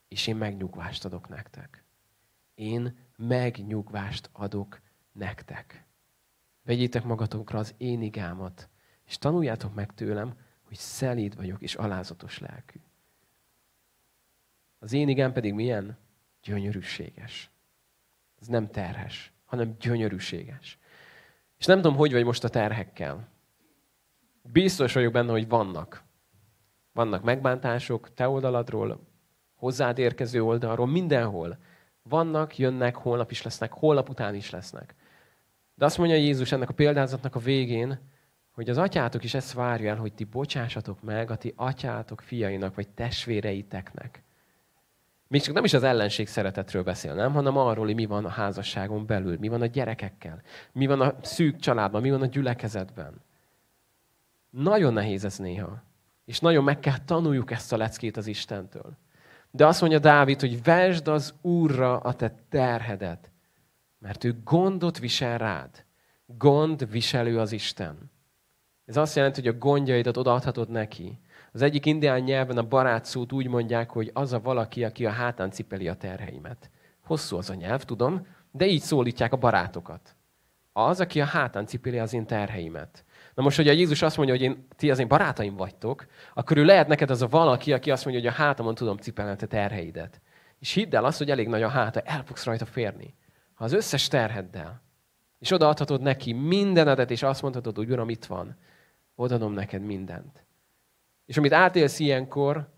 és 0.08 0.26
én 0.26 0.36
megnyugvást 0.36 1.04
adok 1.04 1.28
nektek. 1.28 1.84
Én 2.54 2.98
megnyugvást 3.16 4.30
adok 4.32 4.80
nektek. 5.12 5.84
Vegyétek 6.62 7.04
magatokra 7.04 7.58
az 7.58 7.74
én 7.76 8.02
igámat, 8.02 8.68
és 9.06 9.18
tanuljátok 9.18 9.74
meg 9.74 9.94
tőlem, 9.94 10.34
hogy 10.62 10.76
szelíd 10.76 11.36
vagyok 11.36 11.62
és 11.62 11.74
alázatos 11.74 12.38
lelkű. 12.38 12.80
Az 14.82 14.92
én 14.92 15.08
igám 15.08 15.32
pedig 15.32 15.54
milyen? 15.54 15.98
Gyönyörűséges. 16.42 17.50
Ez 18.40 18.46
nem 18.46 18.70
terhes, 18.70 19.32
hanem 19.44 19.76
gyönyörűséges. 19.80 20.78
És 21.58 21.66
nem 21.66 21.80
tudom, 21.80 21.96
hogy 21.96 22.12
vagy 22.12 22.24
most 22.24 22.44
a 22.44 22.48
terhekkel. 22.48 23.28
Biztos 24.42 24.92
vagyok 24.92 25.12
benne, 25.12 25.30
hogy 25.30 25.48
vannak. 25.48 26.02
Vannak 26.92 27.22
megbántások 27.22 28.14
te 28.14 28.28
oldaladról, 28.28 29.00
hozzád 29.54 29.98
érkező 29.98 30.42
oldalról, 30.42 30.86
mindenhol. 30.86 31.58
Vannak, 32.02 32.58
jönnek, 32.58 32.96
holnap 32.96 33.30
is 33.30 33.42
lesznek, 33.42 33.72
holnap 33.72 34.08
után 34.08 34.34
is 34.34 34.50
lesznek. 34.50 34.94
De 35.74 35.84
azt 35.84 35.98
mondja 35.98 36.16
Jézus 36.16 36.52
ennek 36.52 36.68
a 36.68 36.74
példázatnak 36.74 37.34
a 37.34 37.38
végén, 37.38 37.98
hogy 38.50 38.70
az 38.70 38.78
atyátok 38.78 39.24
is 39.24 39.34
ezt 39.34 39.52
várja 39.52 39.90
el, 39.90 39.96
hogy 39.96 40.12
ti 40.12 40.24
bocsássatok 40.24 41.02
meg 41.02 41.30
a 41.30 41.36
ti 41.36 41.52
atyátok 41.56 42.20
fiainak, 42.20 42.74
vagy 42.74 42.88
testvéreiteknek. 42.88 44.22
Még 45.30 45.42
csak 45.42 45.54
nem 45.54 45.64
is 45.64 45.72
az 45.72 45.82
ellenség 45.82 46.28
szeretetről 46.28 46.82
beszél, 46.82 47.14
nem? 47.14 47.32
hanem 47.32 47.56
arról, 47.56 47.84
hogy 47.84 47.94
mi 47.94 48.06
van 48.06 48.24
a 48.24 48.28
házasságon 48.28 49.06
belül, 49.06 49.36
mi 49.38 49.48
van 49.48 49.62
a 49.62 49.66
gyerekekkel, 49.66 50.42
mi 50.72 50.86
van 50.86 51.00
a 51.00 51.14
szűk 51.22 51.56
családban, 51.56 52.00
mi 52.00 52.10
van 52.10 52.22
a 52.22 52.26
gyülekezetben. 52.26 53.20
Nagyon 54.50 54.92
nehéz 54.92 55.24
ez 55.24 55.38
néha. 55.38 55.82
És 56.24 56.40
nagyon 56.40 56.64
meg 56.64 56.80
kell 56.80 56.98
tanuljuk 57.04 57.50
ezt 57.50 57.72
a 57.72 57.76
leckét 57.76 58.16
az 58.16 58.26
Istentől. 58.26 58.96
De 59.50 59.66
azt 59.66 59.80
mondja 59.80 59.98
Dávid, 59.98 60.40
hogy 60.40 60.62
vesd 60.62 61.08
az 61.08 61.34
Úrra 61.40 61.98
a 61.98 62.14
te 62.14 62.34
terhedet, 62.48 63.30
mert 63.98 64.24
ő 64.24 64.40
gondot 64.44 64.98
visel 64.98 65.38
rád. 65.38 65.84
Gond 66.26 66.90
viselő 66.90 67.38
az 67.38 67.52
Isten. 67.52 68.10
Ez 68.84 68.96
azt 68.96 69.16
jelenti, 69.16 69.40
hogy 69.40 69.54
a 69.54 69.58
gondjaidat 69.58 70.16
odaadhatod 70.16 70.68
neki. 70.68 71.18
Az 71.52 71.62
egyik 71.62 71.86
indián 71.86 72.20
nyelven 72.20 72.58
a 72.58 72.62
barát 72.62 73.04
szót 73.04 73.32
úgy 73.32 73.48
mondják, 73.48 73.90
hogy 73.90 74.10
az 74.14 74.32
a 74.32 74.40
valaki, 74.40 74.84
aki 74.84 75.06
a 75.06 75.10
hátán 75.10 75.50
cipeli 75.50 75.88
a 75.88 75.94
terheimet. 75.94 76.70
Hosszú 77.04 77.36
az 77.36 77.50
a 77.50 77.54
nyelv, 77.54 77.82
tudom, 77.82 78.26
de 78.50 78.66
így 78.66 78.80
szólítják 78.80 79.32
a 79.32 79.36
barátokat. 79.36 80.14
Az, 80.72 81.00
aki 81.00 81.20
a 81.20 81.24
hátán 81.24 81.66
cipeli 81.66 81.98
az 81.98 82.12
én 82.12 82.26
terheimet. 82.26 83.04
Na 83.34 83.42
most, 83.42 83.56
hogy 83.56 83.68
a 83.68 83.72
Jézus 83.72 84.02
azt 84.02 84.16
mondja, 84.16 84.34
hogy 84.34 84.44
én, 84.44 84.66
ti 84.76 84.90
az 84.90 84.98
én 84.98 85.08
barátaim 85.08 85.56
vagytok, 85.56 86.06
akkor 86.34 86.56
ő 86.56 86.64
lehet 86.64 86.88
neked 86.88 87.10
az 87.10 87.22
a 87.22 87.28
valaki, 87.28 87.72
aki 87.72 87.90
azt 87.90 88.04
mondja, 88.04 88.22
hogy 88.22 88.32
a 88.32 88.42
hátamon 88.42 88.74
tudom 88.74 88.96
cipelni 88.96 89.30
a 89.30 89.36
te 89.36 89.46
terheidet. 89.46 90.20
És 90.58 90.72
hidd 90.72 90.96
el 90.96 91.04
azt, 91.04 91.18
hogy 91.18 91.30
elég 91.30 91.48
nagy 91.48 91.62
a 91.62 91.68
háta, 91.68 92.00
el 92.00 92.22
fogsz 92.24 92.44
rajta 92.44 92.64
férni. 92.64 93.14
Ha 93.54 93.64
az 93.64 93.72
összes 93.72 94.08
terheddel, 94.08 94.82
és 95.38 95.50
odaadhatod 95.50 96.00
neki 96.00 96.32
mindenedet, 96.32 97.10
és 97.10 97.22
azt 97.22 97.42
mondhatod, 97.42 97.76
hogy 97.76 97.90
Uram, 97.90 98.08
itt 98.08 98.24
van, 98.24 98.56
odaadom 99.14 99.52
neked 99.52 99.82
mindent. 99.82 100.44
És 101.30 101.36
amit 101.36 101.52
átélsz 101.52 101.98
ilyenkor, 101.98 102.68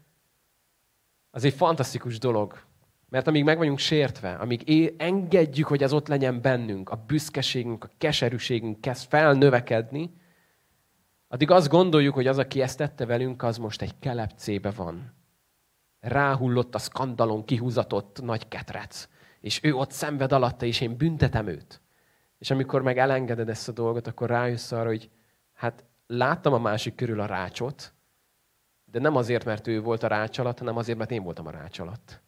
az 1.30 1.44
egy 1.44 1.54
fantasztikus 1.54 2.18
dolog. 2.18 2.64
Mert 3.08 3.26
amíg 3.26 3.44
meg 3.44 3.56
vagyunk 3.56 3.78
sértve, 3.78 4.34
amíg 4.34 4.68
é- 4.68 5.02
engedjük, 5.02 5.66
hogy 5.66 5.82
ez 5.82 5.92
ott 5.92 6.08
legyen 6.08 6.40
bennünk, 6.40 6.90
a 6.90 6.96
büszkeségünk, 7.06 7.84
a 7.84 7.90
keserűségünk 7.98 8.80
kezd 8.80 9.08
felnövekedni, 9.08 10.14
addig 11.28 11.50
azt 11.50 11.68
gondoljuk, 11.68 12.14
hogy 12.14 12.26
az, 12.26 12.38
aki 12.38 12.60
ezt 12.60 12.78
tette 12.78 13.06
velünk, 13.06 13.42
az 13.42 13.58
most 13.58 13.82
egy 13.82 13.98
kelepcébe 13.98 14.70
van. 14.70 15.14
Ráhullott 16.00 16.74
a 16.74 16.78
skandalon 16.78 17.44
kihúzatott 17.44 18.22
nagy 18.22 18.48
ketrec. 18.48 19.08
És 19.40 19.60
ő 19.62 19.74
ott 19.74 19.90
szenved 19.90 20.32
alatta, 20.32 20.66
és 20.66 20.80
én 20.80 20.96
büntetem 20.96 21.46
őt. 21.46 21.80
És 22.38 22.50
amikor 22.50 22.82
meg 22.82 22.98
elengeded 22.98 23.48
ezt 23.48 23.68
a 23.68 23.72
dolgot, 23.72 24.06
akkor 24.06 24.28
rájössz 24.28 24.72
arra, 24.72 24.88
hogy 24.88 25.10
hát 25.52 25.84
láttam 26.06 26.52
a 26.52 26.58
másik 26.58 26.94
körül 26.94 27.20
a 27.20 27.26
rácsot, 27.26 27.94
de 28.92 28.98
nem 28.98 29.16
azért, 29.16 29.44
mert 29.44 29.66
ő 29.66 29.80
volt 29.80 30.02
a 30.02 30.06
rács 30.06 30.38
alatt, 30.38 30.58
hanem 30.58 30.76
azért, 30.76 30.98
mert 30.98 31.10
én 31.10 31.22
voltam 31.22 31.46
a 31.46 31.50
rács 31.50 31.78
alatt. 31.78 32.20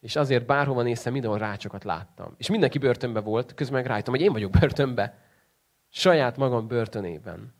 És 0.00 0.16
azért 0.16 0.46
bárhova 0.46 0.82
néztem, 0.82 1.12
mindenhol 1.12 1.38
rácsokat 1.38 1.84
láttam. 1.84 2.34
És 2.36 2.48
mindenki 2.48 2.78
börtönbe 2.78 3.20
volt, 3.20 3.54
közben 3.54 3.76
meg 3.76 3.86
rájöttem, 3.86 4.12
hogy 4.12 4.22
én 4.22 4.32
vagyok 4.32 4.50
börtönbe. 4.50 5.18
Saját 5.88 6.36
magam 6.36 6.66
börtönében. 6.66 7.54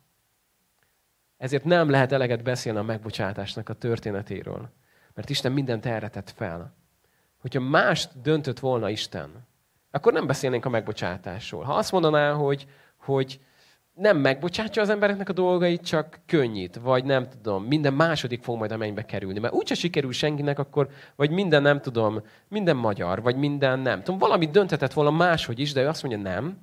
Ezért 1.36 1.64
nem 1.64 1.90
lehet 1.90 2.12
eleget 2.12 2.42
beszélni 2.42 2.78
a 2.78 2.82
megbocsátásnak 2.82 3.68
a 3.68 3.74
történetéről. 3.74 4.68
Mert 5.14 5.30
Isten 5.30 5.52
mindent 5.52 5.86
erre 5.86 6.08
tett 6.08 6.30
fel. 6.30 6.74
Hogyha 7.40 7.60
mást 7.60 8.20
döntött 8.20 8.58
volna 8.58 8.90
Isten, 8.90 9.46
akkor 9.90 10.12
nem 10.12 10.26
beszélnénk 10.26 10.64
a 10.64 10.68
megbocsátásról. 10.68 11.62
Ha 11.62 11.74
azt 11.74 11.92
mondaná, 11.92 12.32
hogy, 12.32 12.66
hogy 12.96 13.40
nem 13.94 14.16
megbocsátja 14.16 14.82
az 14.82 14.88
embereknek 14.88 15.28
a 15.28 15.32
dolgait, 15.32 15.82
csak 15.82 16.20
könnyít, 16.26 16.76
vagy 16.76 17.04
nem 17.04 17.28
tudom, 17.28 17.64
minden 17.64 17.94
második 17.94 18.42
fog 18.42 18.58
majd 18.58 18.72
a 18.72 18.76
mennybe 18.76 19.04
kerülni. 19.04 19.38
Mert 19.38 19.54
úgyse 19.54 19.74
sikerül 19.74 20.12
senkinek, 20.12 20.58
akkor, 20.58 20.88
vagy 21.16 21.30
minden 21.30 21.62
nem 21.62 21.80
tudom, 21.80 22.22
minden 22.48 22.76
magyar, 22.76 23.22
vagy 23.22 23.36
minden 23.36 23.78
nem 23.78 24.02
tudom, 24.02 24.18
valamit 24.18 24.50
döntetett 24.50 24.92
volna 24.92 25.10
máshogy 25.10 25.58
is, 25.58 25.72
de 25.72 25.82
ő 25.82 25.88
azt 25.88 26.02
mondja, 26.02 26.30
nem, 26.30 26.58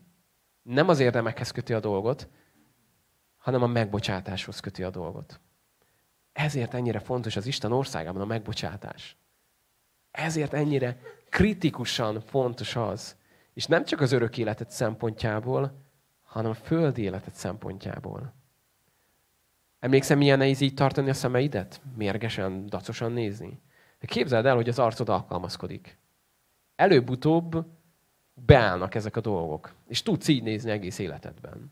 nem 0.61 0.87
az 0.87 0.99
érdemekhez 0.99 1.51
köti 1.51 1.73
a 1.73 1.79
dolgot, 1.79 2.29
hanem 3.37 3.63
a 3.63 3.67
megbocsátáshoz 3.67 4.59
köti 4.59 4.83
a 4.83 4.89
dolgot. 4.89 5.39
Ezért 6.33 6.73
ennyire 6.73 6.99
fontos 6.99 7.35
az 7.35 7.45
Isten 7.45 7.71
országában 7.71 8.21
a 8.21 8.25
megbocsátás. 8.25 9.17
Ezért 10.11 10.53
ennyire 10.53 10.97
kritikusan 11.29 12.21
fontos 12.21 12.75
az, 12.75 13.15
és 13.53 13.65
nem 13.65 13.85
csak 13.85 14.01
az 14.01 14.11
örök 14.11 14.37
életet 14.37 14.69
szempontjából, 14.69 15.89
hanem 16.31 16.51
a 16.51 16.53
földi 16.53 17.01
életet 17.01 17.35
szempontjából. 17.35 18.33
Emlékszem, 19.79 20.17
milyen 20.17 20.37
nehéz 20.37 20.61
így 20.61 20.73
tartani 20.73 21.09
a 21.09 21.13
szemeidet? 21.13 21.81
Mérgesen, 21.95 22.65
dacosan 22.65 23.11
nézni? 23.11 23.61
Képzeld 23.99 24.45
el, 24.45 24.55
hogy 24.55 24.69
az 24.69 24.79
arcod 24.79 25.09
alkalmazkodik. 25.09 25.97
Előbb-utóbb 26.75 27.65
beállnak 28.33 28.95
ezek 28.95 29.15
a 29.15 29.21
dolgok. 29.21 29.73
És 29.87 30.03
tudsz 30.03 30.27
így 30.27 30.43
nézni 30.43 30.71
egész 30.71 30.99
életedben. 30.99 31.71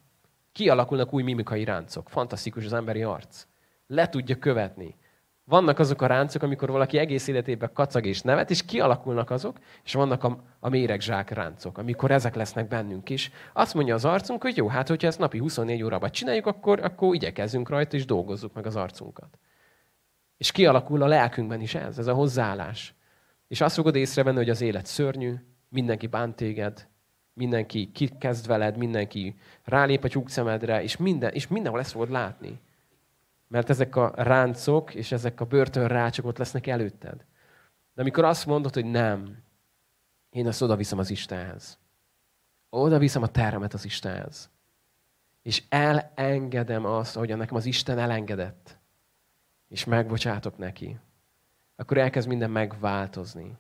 Kialakulnak 0.52 1.14
új 1.14 1.24
mimikai 1.24 1.64
ráncok. 1.64 2.10
Fantasztikus 2.10 2.66
az 2.66 2.74
emberi 2.74 3.04
arc. 3.04 3.46
Le 3.88 4.10
tudja 4.10 4.38
követni. 4.38 4.96
Vannak 5.50 5.80
azok 5.80 6.02
a 6.02 6.06
ráncok, 6.06 6.42
amikor 6.42 6.72
valaki 6.72 6.98
egész 6.98 7.28
életében 7.28 7.70
kacag 7.74 8.06
és 8.06 8.22
nevet, 8.22 8.50
és 8.50 8.66
kialakulnak 8.66 9.30
azok, 9.30 9.58
és 9.84 9.94
vannak 9.94 10.24
a, 10.24 10.44
a 10.60 10.70
méregzsák 10.70 11.30
ráncok, 11.30 11.78
amikor 11.78 12.12
ezek 12.12 12.36
lesznek 12.36 12.68
bennünk 12.68 13.10
is. 13.10 13.32
Azt 13.54 13.74
mondja 13.74 13.94
az 13.94 14.06
arcunk, 14.06 14.42
hogy 14.42 14.58
jó, 14.58 14.68
hát 14.68 14.88
hogyha 14.88 15.08
ezt 15.08 15.20
napi 15.20 15.38
24 15.38 15.84
órában 15.84 16.12
csináljuk, 16.12 16.46
akkor, 16.46 16.80
akkor 16.80 17.16
igyekezzünk 17.16 17.70
rajta, 17.70 17.96
és 17.96 18.06
dolgozzuk 18.06 18.54
meg 18.54 18.66
az 18.66 18.76
arcunkat. 18.76 19.40
És 20.38 20.52
kialakul 20.52 21.02
a 21.02 21.08
lelkünkben 21.08 21.62
is 21.62 21.76
ez, 21.76 21.98
ez 21.98 22.08
a 22.08 22.14
hozzáállás. 22.14 22.94
És 23.48 23.62
azt 23.62 23.76
fogod 23.76 23.96
észrevenni, 23.96 24.38
hogy 24.38 24.50
az 24.50 24.62
élet 24.62 24.86
szörnyű, 24.86 25.36
mindenki 25.70 26.08
bánt 26.08 26.36
téged, 26.36 26.88
mindenki 27.34 27.92
kikezd 27.92 28.48
veled, 28.48 28.78
mindenki 28.78 29.36
rálép 29.64 30.04
a 30.04 30.08
tyúkszemedre, 30.08 30.84
és, 30.84 30.98
minden, 30.98 31.34
és 31.34 31.48
mindenhol 31.48 31.80
ezt 31.80 31.92
fogod 31.92 32.12
látni. 32.12 32.60
Mert 33.50 33.70
ezek 33.70 33.96
a 33.96 34.14
ráncok 34.16 34.94
és 34.94 35.12
ezek 35.12 35.42
a 35.42 35.46
börtönrácsok 35.46 36.26
ott 36.26 36.38
lesznek 36.38 36.68
előtted. 36.68 37.26
De 37.94 38.02
amikor 38.02 38.24
azt 38.24 38.46
mondod, 38.46 38.74
hogy 38.74 38.86
nem, 38.86 39.44
én 40.30 40.48
azt 40.48 40.62
oda 40.62 40.76
viszem 40.76 40.98
az 40.98 41.10
Istenhez. 41.10 41.80
Oda 42.70 42.98
viszem 42.98 43.24
a 43.24 43.28
termet 43.28 43.74
az 43.74 43.86
Istenhez. 43.86 44.50
És 45.42 45.64
elengedem 45.70 46.86
azt, 46.86 47.16
ahogy 47.16 47.38
nekem 47.38 47.56
az 47.56 47.66
Isten 47.66 48.00
elengedett. 48.00 48.78
És 49.68 49.86
megbocsátok 49.86 50.58
neki. 50.58 51.00
Akkor 51.76 51.98
elkezd 51.98 52.28
minden 52.28 52.52
megváltozni. 52.52 53.58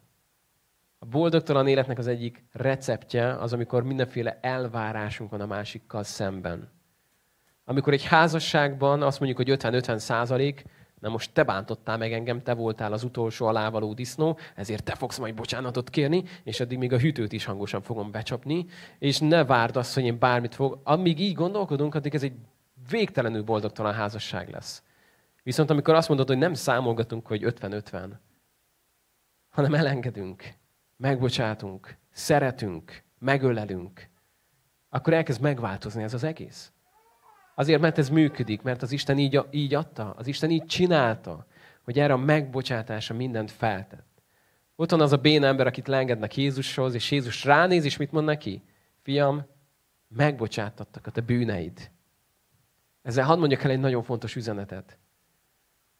A 0.99 1.05
boldogtalan 1.05 1.67
életnek 1.67 1.97
az 1.97 2.07
egyik 2.07 2.43
receptje 2.51 3.37
az, 3.37 3.53
amikor 3.53 3.83
mindenféle 3.83 4.39
elvárásunk 4.41 5.29
van 5.29 5.41
a 5.41 5.45
másikkal 5.45 6.03
szemben. 6.03 6.78
Amikor 7.69 7.93
egy 7.93 8.03
házasságban 8.03 9.01
azt 9.01 9.19
mondjuk, 9.19 9.47
hogy 9.47 9.57
50-50 9.61 9.97
százalék, 9.97 10.63
na 10.99 11.09
most 11.09 11.33
te 11.33 11.43
bántottál 11.43 11.97
meg 11.97 12.13
engem, 12.13 12.43
te 12.43 12.53
voltál 12.53 12.93
az 12.93 13.03
utolsó 13.03 13.45
alávaló 13.45 13.93
disznó, 13.93 14.37
ezért 14.55 14.83
te 14.83 14.95
fogsz 14.95 15.17
majd 15.17 15.35
bocsánatot 15.35 15.89
kérni, 15.89 16.23
és 16.43 16.59
addig 16.59 16.77
még 16.77 16.93
a 16.93 16.99
hűtőt 16.99 17.31
is 17.31 17.45
hangosan 17.45 17.81
fogom 17.81 18.11
becsapni, 18.11 18.65
és 18.99 19.19
ne 19.19 19.45
várd 19.45 19.75
azt, 19.75 19.93
hogy 19.93 20.03
én 20.03 20.19
bármit 20.19 20.55
fog. 20.55 20.79
Amíg 20.83 21.19
így 21.19 21.33
gondolkodunk, 21.33 21.95
addig 21.95 22.15
ez 22.15 22.23
egy 22.23 22.33
végtelenül 22.89 23.43
boldogtalan 23.43 23.93
házasság 23.93 24.49
lesz. 24.49 24.83
Viszont 25.43 25.69
amikor 25.69 25.93
azt 25.93 26.07
mondod, 26.07 26.27
hogy 26.27 26.37
nem 26.37 26.53
számolgatunk, 26.53 27.27
hogy 27.27 27.43
50-50, 27.45 28.09
hanem 29.49 29.73
elengedünk, 29.73 30.43
megbocsátunk, 30.97 31.97
szeretünk, 32.11 33.03
megölelünk, 33.19 34.09
akkor 34.89 35.13
elkezd 35.13 35.41
megváltozni 35.41 36.03
ez 36.03 36.13
az 36.13 36.23
egész. 36.23 36.71
Azért, 37.59 37.81
mert 37.81 37.97
ez 37.97 38.09
működik, 38.09 38.61
mert 38.61 38.81
az 38.81 38.91
Isten 38.91 39.17
így, 39.17 39.39
így 39.51 39.73
adta, 39.73 40.13
az 40.17 40.27
Isten 40.27 40.49
így 40.49 40.65
csinálta, 40.65 41.45
hogy 41.83 41.99
erre 41.99 42.13
a 42.13 42.17
megbocsátása 42.17 43.13
mindent 43.13 43.51
feltett. 43.51 44.21
Ott 44.75 44.91
van 44.91 45.01
az 45.01 45.13
a 45.13 45.17
bén 45.17 45.43
ember, 45.43 45.67
akit 45.67 45.87
leengednek 45.87 46.37
Jézushoz, 46.37 46.93
és 46.93 47.11
Jézus 47.11 47.43
ránéz, 47.43 47.85
és 47.85 47.97
mit 47.97 48.11
mond 48.11 48.25
neki? 48.25 48.63
Fiam, 49.01 49.45
megbocsátattak 50.07 51.07
a 51.07 51.11
te 51.11 51.21
bűneid. 51.21 51.91
Ezzel 53.01 53.25
hadd 53.25 53.39
mondjak 53.39 53.63
el 53.63 53.71
egy 53.71 53.79
nagyon 53.79 54.03
fontos 54.03 54.35
üzenetet. 54.35 54.97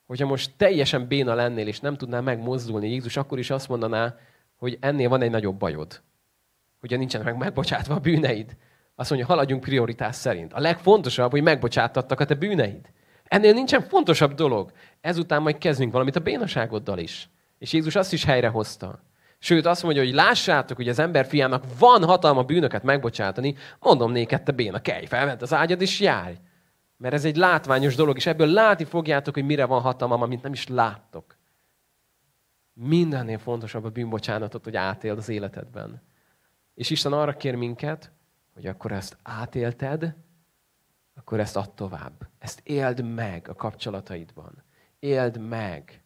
Hogyha 0.06 0.26
most 0.26 0.54
teljesen 0.58 1.08
béna 1.08 1.34
lennél, 1.34 1.67
és 1.67 1.80
nem 1.80 1.98
tudnál 1.98 2.22
megmozdulni, 2.22 2.89
Jézus 2.89 3.17
akkor 3.17 3.39
is 3.39 3.50
azt 3.50 3.69
mondaná, 3.69 4.15
hogy 4.56 4.78
ennél 4.82 5.10
van 5.10 5.22
egy 5.22 5.32
nagyobb 5.32 5.58
bajod. 5.58 6.02
Hogyha 6.80 6.98
nincsenek 6.98 7.28
meg 7.28 7.38
megbocsátva 7.38 7.95
a 7.95 8.00
bűneid. 8.00 8.58
Azt 8.99 9.09
mondja, 9.09 9.27
haladjunk 9.27 9.62
prioritás 9.62 10.15
szerint. 10.15 10.53
A 10.53 10.59
legfontosabb, 10.59 11.31
hogy 11.31 11.41
megbocsátattak 11.41 12.19
a 12.19 12.25
te 12.25 12.33
bűneid. 12.33 12.91
Ennél 13.23 13.53
nincsen 13.53 13.81
fontosabb 13.81 14.33
dolog. 14.33 14.71
Ezután 15.01 15.41
majd 15.41 15.57
kezdünk 15.57 15.91
valamit 15.91 16.15
a 16.15 16.19
bénaságoddal 16.19 16.97
is. 16.97 17.29
És 17.57 17.73
Jézus 17.73 17.95
azt 17.95 18.13
is 18.13 18.23
helyrehozta. 18.23 19.03
Sőt, 19.38 19.65
azt 19.65 19.83
mondja, 19.83 20.03
hogy 20.03 20.13
lássátok, 20.13 20.77
hogy 20.77 20.89
az 20.89 20.99
ember 20.99 21.25
fiának 21.25 21.63
van 21.79 22.03
hatalma 22.03 22.43
bűnöket 22.43 22.83
megbocsátani, 22.83 23.55
mondom 23.79 24.12
néked, 24.12 24.43
te 24.43 24.51
béna, 24.51 24.81
kelj, 24.81 25.05
felvedd 25.05 25.41
az 25.41 25.53
ágyad 25.53 25.81
és 25.81 25.99
járj. 25.99 26.35
Mert 26.97 27.13
ez 27.13 27.25
egy 27.25 27.35
látványos 27.35 27.95
dolog, 27.95 28.17
és 28.17 28.25
ebből 28.25 28.47
látni 28.47 28.85
fogjátok, 28.85 29.33
hogy 29.33 29.45
mire 29.45 29.65
van 29.65 29.81
hatalmam, 29.81 30.21
amit 30.21 30.41
nem 30.43 30.53
is 30.53 30.67
láttok. 30.67 31.38
Mindennél 32.73 33.38
fontosabb 33.38 33.83
a 33.83 33.89
bűnbocsánatot, 33.89 34.63
hogy 34.63 34.75
átéld 34.75 35.17
az 35.17 35.29
életedben. 35.29 36.01
És 36.73 36.89
Isten 36.89 37.13
arra 37.13 37.33
kér 37.33 37.55
minket, 37.55 38.12
hogy 38.60 38.67
akkor 38.67 38.91
ezt 38.91 39.17
átélted, 39.24 40.15
akkor 41.15 41.39
ezt 41.39 41.56
add 41.56 41.76
tovább. 41.76 42.28
Ezt 42.39 42.62
éld 42.63 43.13
meg 43.13 43.48
a 43.50 43.56
kapcsolataidban. 43.56 44.63
Éld 45.00 45.48
meg. 45.48 46.04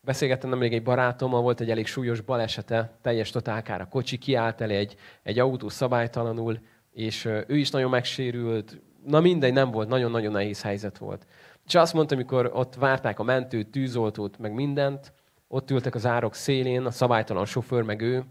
Beszélgettem 0.00 0.50
nemrég 0.50 0.72
egy 0.72 0.82
barátommal, 0.82 1.42
volt 1.42 1.60
egy 1.60 1.70
elég 1.70 1.86
súlyos 1.86 2.20
balesete, 2.20 2.98
teljes 3.02 3.30
totálkára 3.30 3.88
kocsi, 3.88 4.18
kiállt 4.18 4.60
elé 4.60 4.76
egy, 4.76 4.96
egy 5.22 5.38
autó 5.38 5.68
szabálytalanul, 5.68 6.58
és 6.90 7.24
ő 7.24 7.56
is 7.56 7.70
nagyon 7.70 7.90
megsérült, 7.90 8.80
na 9.04 9.20
mindegy, 9.20 9.52
nem 9.52 9.70
volt, 9.70 9.88
nagyon-nagyon 9.88 10.32
nehéz 10.32 10.62
helyzet 10.62 10.98
volt. 10.98 11.26
És 11.66 11.74
azt 11.74 11.94
mondta, 11.94 12.14
amikor 12.14 12.50
ott 12.54 12.74
várták 12.74 13.18
a 13.18 13.22
mentőt, 13.22 13.70
tűzoltót, 13.70 14.38
meg 14.38 14.52
mindent, 14.52 15.12
ott 15.48 15.70
ültek 15.70 15.94
az 15.94 16.06
árok 16.06 16.34
szélén, 16.34 16.84
a 16.84 16.90
szabálytalan 16.90 17.44
sofőr, 17.44 17.82
meg 17.82 18.00
ő, 18.00 18.24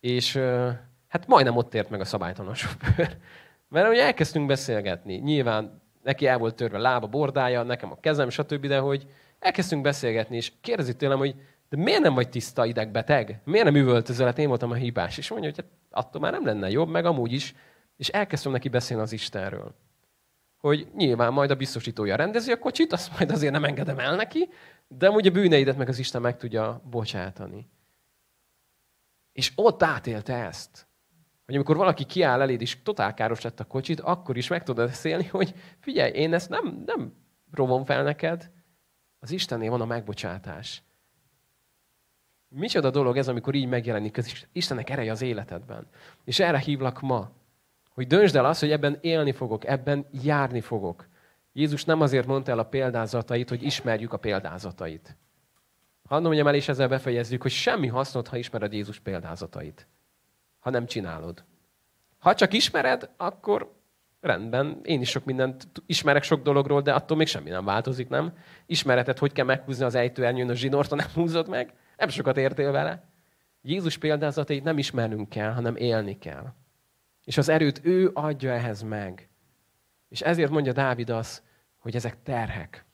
és 0.00 0.40
hát 1.14 1.26
majdnem 1.26 1.56
ott 1.56 1.74
ért 1.74 1.90
meg 1.90 2.00
a 2.00 2.04
szabálytalan 2.04 2.54
sofőr. 2.54 3.16
Mert 3.68 3.88
ugye 3.88 4.02
elkezdtünk 4.04 4.46
beszélgetni. 4.46 5.14
Nyilván 5.14 5.82
neki 6.02 6.26
el 6.26 6.38
volt 6.38 6.54
törve 6.54 6.78
lába, 6.78 7.06
bordája, 7.06 7.62
nekem 7.62 7.90
a 7.90 8.00
kezem, 8.00 8.28
stb., 8.28 8.66
de 8.66 8.78
hogy 8.78 9.06
elkezdtünk 9.38 9.82
beszélgetni, 9.82 10.36
és 10.36 10.52
kérdezi 10.60 10.96
tőlem, 10.96 11.18
hogy 11.18 11.34
de 11.68 11.76
miért 11.76 12.00
nem 12.00 12.14
vagy 12.14 12.28
tiszta 12.28 12.66
idegbeteg? 12.66 13.40
Miért 13.44 13.64
nem 13.64 13.76
üvöltözöl? 13.76 14.26
Hát 14.26 14.38
én 14.38 14.48
voltam 14.48 14.70
a 14.70 14.74
hibás. 14.74 15.18
És 15.18 15.30
mondja, 15.30 15.48
hogy 15.48 15.64
hát 15.64 16.00
attól 16.00 16.20
már 16.20 16.32
nem 16.32 16.44
lenne 16.44 16.70
jobb, 16.70 16.88
meg 16.88 17.04
amúgy 17.04 17.32
is. 17.32 17.54
És 17.96 18.08
elkezdtem 18.08 18.52
neki 18.52 18.68
beszélni 18.68 19.02
az 19.02 19.12
Istenről. 19.12 19.74
Hogy 20.60 20.88
nyilván 20.94 21.32
majd 21.32 21.50
a 21.50 21.54
biztosítója 21.54 22.16
rendezi 22.16 22.52
a 22.52 22.58
kocsit, 22.58 22.92
azt 22.92 23.18
majd 23.18 23.30
azért 23.30 23.52
nem 23.52 23.64
engedem 23.64 23.98
el 23.98 24.16
neki, 24.16 24.48
de 24.88 25.08
amúgy 25.08 25.26
a 25.26 25.30
bűneidet 25.30 25.76
meg 25.76 25.88
az 25.88 25.98
Isten 25.98 26.20
meg 26.20 26.36
tudja 26.36 26.82
bocsátani. 26.90 27.68
És 29.32 29.52
ott 29.54 29.82
átélte 29.82 30.34
ezt. 30.34 30.86
Hogy 31.44 31.54
amikor 31.54 31.76
valaki 31.76 32.04
kiáll 32.04 32.40
eléd, 32.40 32.60
és 32.60 32.82
totál 32.82 33.14
káros 33.14 33.40
lett 33.40 33.60
a 33.60 33.64
kocsit, 33.64 34.00
akkor 34.00 34.36
is 34.36 34.48
meg 34.48 34.62
tudod 34.62 34.86
beszélni, 34.86 35.24
hogy 35.26 35.54
figyelj, 35.80 36.12
én 36.12 36.34
ezt 36.34 36.48
nem, 36.48 36.82
nem 36.86 37.14
rovom 37.52 37.84
fel 37.84 38.02
neked, 38.02 38.50
az 39.18 39.30
Istennél 39.30 39.70
van 39.70 39.80
a 39.80 39.84
megbocsátás. 39.84 40.82
Micsoda 42.48 42.90
dolog 42.90 43.16
ez, 43.16 43.28
amikor 43.28 43.54
így 43.54 43.68
megjelenik 43.68 44.16
az 44.16 44.46
Istennek 44.52 44.90
ereje 44.90 45.10
az 45.10 45.22
életedben. 45.22 45.86
És 46.24 46.38
erre 46.38 46.58
hívlak 46.58 47.00
ma, 47.00 47.30
hogy 47.94 48.06
döntsd 48.06 48.36
el 48.36 48.44
azt, 48.44 48.60
hogy 48.60 48.70
ebben 48.70 48.98
élni 49.00 49.32
fogok, 49.32 49.66
ebben 49.66 50.06
járni 50.10 50.60
fogok. 50.60 51.08
Jézus 51.52 51.84
nem 51.84 52.00
azért 52.00 52.26
mondta 52.26 52.50
el 52.50 52.58
a 52.58 52.64
példázatait, 52.64 53.48
hogy 53.48 53.62
ismerjük 53.62 54.12
a 54.12 54.16
példázatait. 54.16 55.16
Hadd 56.08 56.22
mondjam 56.22 56.46
el, 56.46 56.54
és 56.54 56.68
ezzel 56.68 56.88
befejezzük, 56.88 57.42
hogy 57.42 57.50
semmi 57.50 57.86
hasznot, 57.86 58.28
ha 58.28 58.36
ismered 58.36 58.72
Jézus 58.72 59.00
példázatait, 59.00 59.86
ha 60.64 60.70
nem 60.70 60.86
csinálod. 60.86 61.44
Ha 62.18 62.34
csak 62.34 62.52
ismered, 62.52 63.10
akkor 63.16 63.72
rendben, 64.20 64.80
én 64.82 65.00
is 65.00 65.10
sok 65.10 65.24
mindent 65.24 65.66
ismerek 65.86 66.22
sok 66.22 66.42
dologról, 66.42 66.82
de 66.82 66.94
attól 66.94 67.16
még 67.16 67.26
semmi 67.26 67.50
nem 67.50 67.64
változik, 67.64 68.08
nem? 68.08 68.32
Ismereted, 68.66 69.18
hogy 69.18 69.32
kell 69.32 69.44
meghúzni 69.44 69.84
az 69.84 69.94
ejtőernyőn 69.94 70.50
a 70.50 70.54
zsinort, 70.54 70.90
ha 70.90 70.96
nem 70.96 71.06
húzod 71.14 71.48
meg? 71.48 71.72
Nem 71.96 72.08
sokat 72.08 72.36
értél 72.36 72.72
vele. 72.72 73.08
Jézus 73.62 73.98
példázatait 73.98 74.64
nem 74.64 74.78
ismernünk 74.78 75.28
kell, 75.28 75.52
hanem 75.52 75.76
élni 75.76 76.18
kell. 76.18 76.52
És 77.24 77.38
az 77.38 77.48
erőt 77.48 77.80
ő 77.82 78.10
adja 78.14 78.52
ehhez 78.52 78.82
meg. 78.82 79.28
És 80.08 80.20
ezért 80.20 80.50
mondja 80.50 80.72
Dávid 80.72 81.10
azt, 81.10 81.42
hogy 81.78 81.94
ezek 81.94 82.22
terhek. 82.22 82.84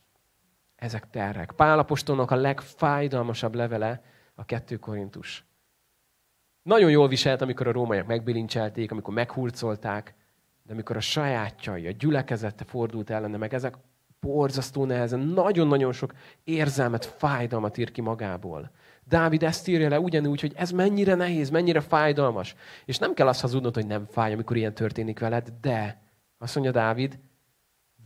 Ezek 0.76 1.10
terhek. 1.10 1.52
Pálapostolnak 1.52 2.30
a 2.30 2.36
legfájdalmasabb 2.36 3.54
levele 3.54 4.02
a 4.34 4.44
kettő 4.44 4.76
Korintus. 4.76 5.44
Nagyon 6.62 6.90
jól 6.90 7.08
viselt, 7.08 7.40
amikor 7.40 7.66
a 7.66 7.72
rómaiak 7.72 8.06
megbilincselték, 8.06 8.90
amikor 8.90 9.14
meghurcolták, 9.14 10.14
de 10.62 10.72
amikor 10.72 10.96
a 10.96 11.00
sajátjai, 11.00 11.86
a 11.86 11.90
gyülekezete 11.90 12.64
fordult 12.64 13.10
ellene, 13.10 13.36
meg 13.36 13.54
ezek 13.54 13.74
borzasztó 14.20 14.84
nehezen, 14.84 15.20
nagyon-nagyon 15.20 15.92
sok 15.92 16.12
érzelmet, 16.44 17.04
fájdalmat 17.04 17.78
ír 17.78 17.90
ki 17.90 18.00
magából. 18.00 18.70
Dávid 19.04 19.42
ezt 19.42 19.68
írja 19.68 19.88
le 19.88 20.00
ugyanúgy, 20.00 20.40
hogy 20.40 20.52
ez 20.56 20.70
mennyire 20.70 21.14
nehéz, 21.14 21.50
mennyire 21.50 21.80
fájdalmas. 21.80 22.54
És 22.84 22.98
nem 22.98 23.14
kell 23.14 23.28
azt 23.28 23.40
hazudnod, 23.40 23.74
hogy 23.74 23.86
nem 23.86 24.04
fáj, 24.04 24.32
amikor 24.32 24.56
ilyen 24.56 24.74
történik 24.74 25.18
veled, 25.18 25.52
de 25.60 26.02
azt 26.38 26.54
mondja 26.54 26.72
Dávid, 26.72 27.18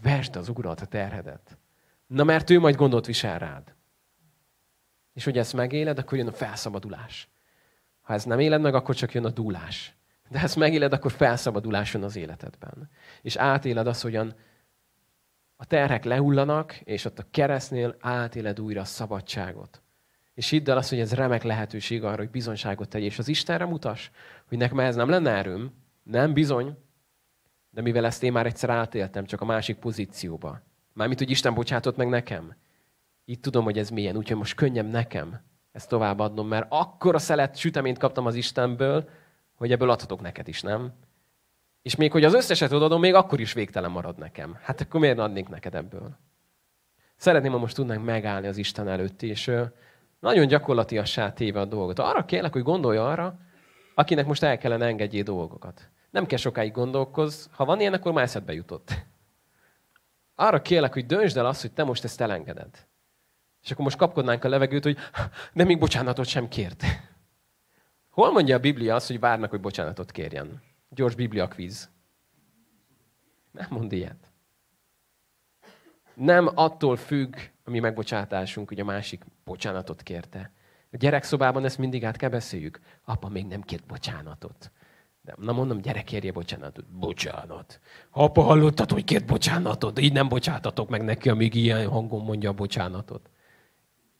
vesd 0.02 0.36
az 0.36 0.48
urat 0.48 0.80
a 0.80 0.86
terhedet. 0.86 1.58
Na 2.06 2.24
mert 2.24 2.50
ő 2.50 2.58
majd 2.58 2.76
gondot 2.76 3.06
visel 3.06 3.38
rád. 3.38 3.74
És 5.12 5.24
hogy 5.24 5.38
ezt 5.38 5.52
megéled, 5.52 5.98
akkor 5.98 6.18
jön 6.18 6.28
a 6.28 6.32
felszabadulás. 6.32 7.28
Ha 8.04 8.12
ez 8.14 8.24
nem 8.24 8.38
éled 8.38 8.60
meg, 8.60 8.74
akkor 8.74 8.94
csak 8.94 9.12
jön 9.12 9.24
a 9.24 9.30
dúlás. 9.30 9.94
De 10.28 10.38
ha 10.38 10.44
ezt 10.44 10.56
megéled, 10.56 10.92
akkor 10.92 11.12
felszabadulás 11.12 11.94
jön 11.94 12.02
az 12.02 12.16
életedben. 12.16 12.90
És 13.22 13.36
átéled 13.36 13.86
azt, 13.86 14.02
hogyan 14.02 14.34
a 15.56 15.64
terhek 15.64 16.04
lehullanak, 16.04 16.74
és 16.74 17.04
ott 17.04 17.18
a 17.18 17.26
keresztnél 17.30 17.96
átéled 18.00 18.60
újra 18.60 18.80
a 18.80 18.84
szabadságot. 18.84 19.82
És 20.34 20.48
hidd 20.48 20.70
el 20.70 20.76
azt, 20.76 20.88
hogy 20.88 21.00
ez 21.00 21.14
remek 21.14 21.42
lehetőség 21.42 22.04
arra, 22.04 22.16
hogy 22.16 22.30
bizonyságot 22.30 22.88
tegy, 22.88 23.02
és 23.02 23.18
az 23.18 23.28
Istenre 23.28 23.64
mutas, 23.64 24.10
hogy 24.48 24.58
nekem 24.58 24.80
ez 24.80 24.96
nem 24.96 25.08
lenne 25.08 25.30
erőm, 25.30 25.72
nem 26.02 26.32
bizony, 26.32 26.78
de 27.70 27.80
mivel 27.80 28.06
ezt 28.06 28.22
én 28.22 28.32
már 28.32 28.46
egyszer 28.46 28.70
átéltem, 28.70 29.24
csak 29.24 29.40
a 29.40 29.44
másik 29.44 29.76
pozícióba. 29.76 30.60
Mármint, 30.92 31.18
hogy 31.18 31.30
Isten 31.30 31.54
bocsátott 31.54 31.96
meg 31.96 32.08
nekem. 32.08 32.56
Itt 33.24 33.42
tudom, 33.42 33.64
hogy 33.64 33.78
ez 33.78 33.90
milyen, 33.90 34.16
úgyhogy 34.16 34.36
most 34.36 34.54
könnyebb 34.54 34.90
nekem 34.90 35.40
ezt 35.74 35.88
továbbadnom, 35.88 36.48
mert 36.48 36.66
akkor 36.68 37.14
a 37.14 37.18
szelet 37.18 37.56
süteményt 37.56 37.98
kaptam 37.98 38.26
az 38.26 38.34
Istenből, 38.34 39.08
hogy 39.54 39.72
ebből 39.72 39.90
adhatok 39.90 40.20
neked 40.20 40.48
is, 40.48 40.62
nem? 40.62 40.92
És 41.82 41.96
még 41.96 42.12
hogy 42.12 42.24
az 42.24 42.34
összeset 42.34 42.72
odadom, 42.72 43.00
még 43.00 43.14
akkor 43.14 43.40
is 43.40 43.52
végtelen 43.52 43.90
marad 43.90 44.18
nekem. 44.18 44.58
Hát 44.62 44.80
akkor 44.80 45.00
miért 45.00 45.18
adnék 45.18 45.48
neked 45.48 45.74
ebből? 45.74 46.16
Szeretném, 47.16 47.52
ha 47.52 47.58
most 47.58 47.74
tudnánk 47.74 48.04
megállni 48.04 48.46
az 48.46 48.56
Isten 48.56 48.88
előtt, 48.88 49.22
és 49.22 49.52
nagyon 50.20 50.46
gyakorlatiassá 50.46 51.32
téve 51.32 51.60
a 51.60 51.64
dolgot. 51.64 51.98
Arra 51.98 52.24
kérlek, 52.24 52.52
hogy 52.52 52.62
gondolj 52.62 52.96
arra, 52.96 53.38
akinek 53.94 54.26
most 54.26 54.42
el 54.42 54.58
kellene 54.58 54.87
engedjé 54.87 55.22
dolgokat. 55.22 55.88
Nem 56.10 56.26
kell 56.26 56.38
sokáig 56.38 56.72
gondolkoz, 56.72 57.48
ha 57.52 57.64
van 57.64 57.80
ilyen, 57.80 57.92
akkor 57.92 58.12
már 58.12 58.24
eszedbe 58.24 58.52
jutott. 58.52 59.04
Arra 60.34 60.62
kérlek, 60.62 60.92
hogy 60.92 61.06
döntsd 61.06 61.37
el 61.37 61.46
azt, 61.46 61.60
hogy 61.60 61.72
te 61.72 61.84
most 61.84 62.04
ezt 62.04 62.20
elengeded. 62.20 62.87
És 63.64 63.70
akkor 63.70 63.85
most 63.85 63.96
kapkodnánk 63.96 64.44
a 64.44 64.48
levegőt, 64.48 64.85
hogy 64.85 64.98
de 65.53 65.64
még 65.64 65.79
bocsánatot 65.79 66.27
sem 66.27 66.48
kért. 66.48 66.85
Hol 68.11 68.33
mondja 68.33 68.57
a 68.57 68.61
Biblia 68.61 68.94
azt, 68.94 69.07
hogy 69.07 69.20
várnak, 69.20 69.50
hogy 69.50 69.61
bocsánatot 69.61 70.11
kérjen? 70.11 70.62
Gyors 70.88 71.14
Biblia 71.14 71.48
kvíz. 71.48 71.90
Nem 73.50 73.66
mond 73.70 73.92
ilyet. 73.92 74.29
Nem 76.14 76.50
attól 76.55 76.96
függ 76.96 77.37
a 77.64 77.70
mi 77.70 77.79
megbocsátásunk, 77.79 78.68
hogy 78.68 78.81
a 78.81 78.85
másik 78.85 79.24
bocsánatot 79.44 80.03
kérte. 80.03 80.53
A 80.92 80.96
gyerekszobában 80.96 81.64
ezt 81.64 81.79
mindig 81.79 82.05
át 82.05 82.16
kell 82.16 82.29
beszéljük. 82.31 82.81
Apa 83.05 83.29
még 83.29 83.46
nem 83.46 83.62
kért 83.62 83.87
bocsánatot. 83.87 84.70
De 85.22 85.35
na 85.37 85.53
mondom, 85.53 85.81
gyere, 85.81 86.03
kérje 86.03 86.33
bocsánatot. 86.33 86.85
Bocsánat. 86.87 87.81
Apa, 88.11 88.42
hallottad, 88.42 88.90
hogy 88.90 89.05
kért 89.05 89.27
bocsánatot? 89.27 89.98
Így 89.98 90.12
nem 90.12 90.29
bocsátatok 90.29 90.88
meg 90.88 91.05
neki, 91.05 91.29
amíg 91.29 91.55
ilyen 91.55 91.88
hangon 91.88 92.24
mondja 92.24 92.50
a 92.50 92.53
bocsánatot. 92.53 93.31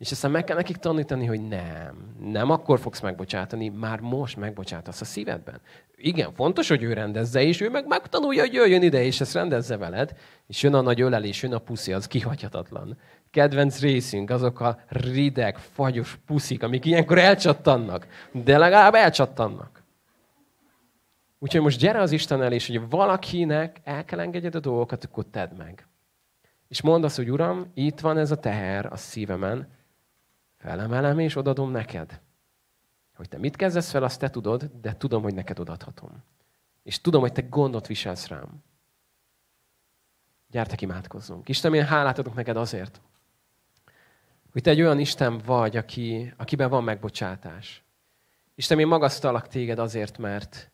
És 0.05 0.11
aztán 0.11 0.31
meg 0.31 0.45
kell 0.45 0.57
nekik 0.57 0.77
tanítani, 0.77 1.27
hogy 1.27 1.49
nem, 1.49 2.15
nem 2.21 2.51
akkor 2.51 2.79
fogsz 2.79 3.01
megbocsátani, 3.01 3.69
már 3.69 4.01
most 4.01 4.37
megbocsátasz 4.37 5.01
a 5.01 5.05
szívedben. 5.05 5.61
Igen, 5.97 6.33
fontos, 6.33 6.69
hogy 6.69 6.83
ő 6.83 6.93
rendezze, 6.93 7.43
és 7.43 7.61
ő 7.61 7.71
meg 7.71 7.87
megtanulja, 7.87 8.41
hogy 8.41 8.53
jöjjön 8.53 8.83
ide, 8.83 9.05
és 9.05 9.21
ezt 9.21 9.35
rendezze 9.35 9.77
veled, 9.77 10.17
és 10.47 10.63
jön 10.63 10.75
a 10.75 10.81
nagy 10.81 11.01
ölelés, 11.01 11.43
jön 11.43 11.53
a 11.53 11.59
puszi, 11.59 11.93
az 11.93 12.07
kihagyhatatlan. 12.07 12.99
Kedvenc 13.31 13.81
részünk, 13.81 14.31
azok 14.31 14.61
a 14.61 14.79
rideg, 14.89 15.59
fagyos 15.59 16.19
puszik, 16.27 16.63
amik 16.63 16.85
ilyenkor 16.85 17.19
elcsattannak, 17.19 18.07
de 18.33 18.59
legalább 18.59 18.95
elcsattannak. 18.95 19.83
Úgyhogy 21.39 21.61
most 21.61 21.79
gyere 21.79 22.01
az 22.01 22.13
Isten 22.13 22.43
elé, 22.43 22.55
és 22.55 22.67
hogy 22.67 22.89
valakinek 22.89 23.81
el 23.85 24.05
kell 24.05 24.21
engedjed 24.21 24.55
a 24.55 24.61
dolgokat, 24.61 25.05
akkor 25.05 25.25
tedd 25.31 25.55
meg. 25.57 25.87
És 26.69 26.83
mondd 26.83 27.05
azt, 27.05 27.17
hogy 27.17 27.31
Uram, 27.31 27.71
itt 27.75 28.01
van 28.01 28.19
ez 28.19 28.31
a 28.31 28.39
teher 28.39 28.87
a 28.93 28.97
szívemen, 28.97 29.69
Felemelem 30.65 31.19
és 31.19 31.37
odadom 31.37 31.71
neked. 31.71 32.21
Hogy 33.15 33.29
te 33.29 33.39
mit 33.39 33.57
kezdesz 33.57 33.91
fel, 33.91 34.03
azt 34.03 34.21
te 34.21 34.31
tudod, 34.31 34.71
de 34.81 34.97
tudom, 34.97 35.23
hogy 35.23 35.35
neked 35.35 35.59
odadhatom. 35.59 36.23
És 36.83 37.01
tudom, 37.01 37.21
hogy 37.21 37.33
te 37.33 37.41
gondot 37.43 37.87
viselsz 37.87 38.29
rám. 38.29 38.63
Gyertek, 40.51 40.81
imádkozzunk. 40.81 41.49
Isten, 41.49 41.75
én 41.75 41.85
hálát 41.85 42.19
adok 42.19 42.35
neked 42.35 42.57
azért, 42.57 43.01
hogy 44.53 44.63
te 44.63 44.71
egy 44.71 44.81
olyan 44.81 44.99
Isten 44.99 45.39
vagy, 45.39 45.77
aki, 45.77 46.33
akiben 46.37 46.71
van 46.71 46.85
megbocsátás. 46.85 47.85
Isten, 48.55 48.79
én 48.79 48.87
magasztalak 48.87 49.49
téged 49.49 49.79
azért, 49.79 50.19
mert, 50.19 50.71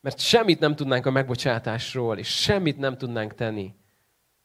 mert 0.00 0.18
semmit 0.18 0.60
nem 0.60 0.76
tudnánk 0.76 1.06
a 1.06 1.10
megbocsátásról, 1.10 2.18
és 2.18 2.40
semmit 2.40 2.78
nem 2.78 2.96
tudnánk 2.96 3.34
tenni, 3.34 3.74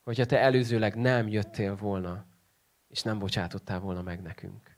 hogyha 0.04 0.26
te 0.26 0.40
előzőleg 0.40 0.96
nem 0.96 1.28
jöttél 1.28 1.76
volna 1.76 2.26
és 2.96 3.02
nem 3.02 3.20
bocsátottál 3.20 3.80
volna 3.80 4.02
meg 4.02 4.22
nekünk. 4.22 4.78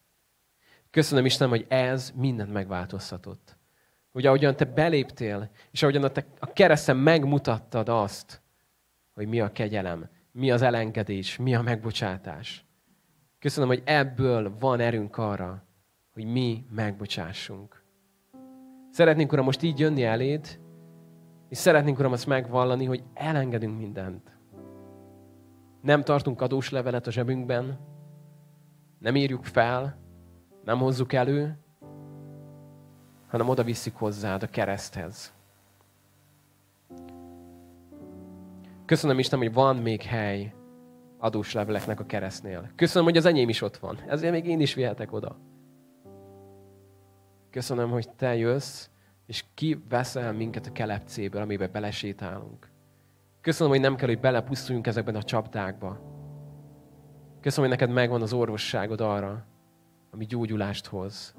Köszönöm 0.89 1.25
Istenem, 1.25 1.51
hogy 1.51 1.65
ez 1.69 2.11
mindent 2.15 2.53
megváltoztatott. 2.53 3.57
Hogy 4.11 4.25
ahogyan 4.25 4.55
te 4.55 4.65
beléptél, 4.65 5.49
és 5.71 5.81
ahogyan 5.81 6.03
a, 6.03 6.09
te 6.09 6.25
a 6.39 6.53
kereszten 6.53 6.97
megmutattad 6.97 7.89
azt, 7.89 8.41
hogy 9.13 9.27
mi 9.27 9.39
a 9.39 9.51
kegyelem, 9.51 10.09
mi 10.31 10.51
az 10.51 10.61
elengedés, 10.61 11.37
mi 11.37 11.55
a 11.55 11.61
megbocsátás. 11.61 12.65
Köszönöm, 13.39 13.69
hogy 13.69 13.81
ebből 13.85 14.57
van 14.59 14.79
erőnk 14.79 15.17
arra, 15.17 15.63
hogy 16.13 16.25
mi 16.25 16.65
megbocsássunk. 16.69 17.83
Szeretnénk, 18.91 19.31
Uram, 19.31 19.45
most 19.45 19.61
így 19.61 19.79
jönni 19.79 20.03
eléd, 20.03 20.59
és 21.49 21.57
szeretnénk, 21.57 21.99
Uram, 21.99 22.11
azt 22.11 22.27
megvallani, 22.27 22.85
hogy 22.85 23.03
elengedünk 23.13 23.77
mindent. 23.77 24.37
Nem 25.81 26.03
tartunk 26.03 26.41
adós 26.41 26.69
levelet 26.69 27.07
a 27.07 27.11
zsebünkben, 27.11 27.95
nem 28.99 29.15
írjuk 29.15 29.45
fel, 29.45 29.97
nem 30.63 30.77
hozzuk 30.77 31.13
elő, 31.13 31.57
hanem 33.27 33.49
oda 33.49 33.63
viszik 33.63 33.93
hozzád 33.93 34.43
a 34.43 34.47
kereszthez. 34.47 35.33
Köszönöm 38.85 39.19
Isten, 39.19 39.39
hogy 39.39 39.53
van 39.53 39.75
még 39.75 40.01
hely 40.01 40.53
adós 41.17 41.53
leveleknek 41.53 41.99
a 41.99 42.05
keresztnél. 42.05 42.71
Köszönöm, 42.75 43.07
hogy 43.07 43.17
az 43.17 43.25
enyém 43.25 43.49
is 43.49 43.61
ott 43.61 43.77
van. 43.77 43.99
Ezért 44.07 44.31
még 44.33 44.45
én 44.45 44.59
is 44.59 44.73
vihetek 44.73 45.13
oda. 45.13 45.37
Köszönöm, 47.49 47.89
hogy 47.89 48.09
te 48.15 48.35
jössz, 48.35 48.89
és 49.25 49.43
kiveszel 49.53 50.33
minket 50.33 50.65
a 50.65 50.71
kelepcéből, 50.71 51.41
amiben 51.41 51.69
belesétálunk. 51.71 52.71
Köszönöm, 53.41 53.71
hogy 53.71 53.81
nem 53.81 53.95
kell, 53.95 54.07
hogy 54.07 54.19
belepusztuljunk 54.19 54.87
ezekben 54.87 55.15
a 55.15 55.23
csapdákba, 55.23 56.16
Köszönöm, 57.41 57.69
hogy 57.69 57.79
neked 57.79 57.95
megvan 57.95 58.21
az 58.21 58.33
orvosságod 58.33 59.01
arra, 59.01 59.45
ami 60.11 60.25
gyógyulást 60.25 60.85
hoz. 60.85 61.35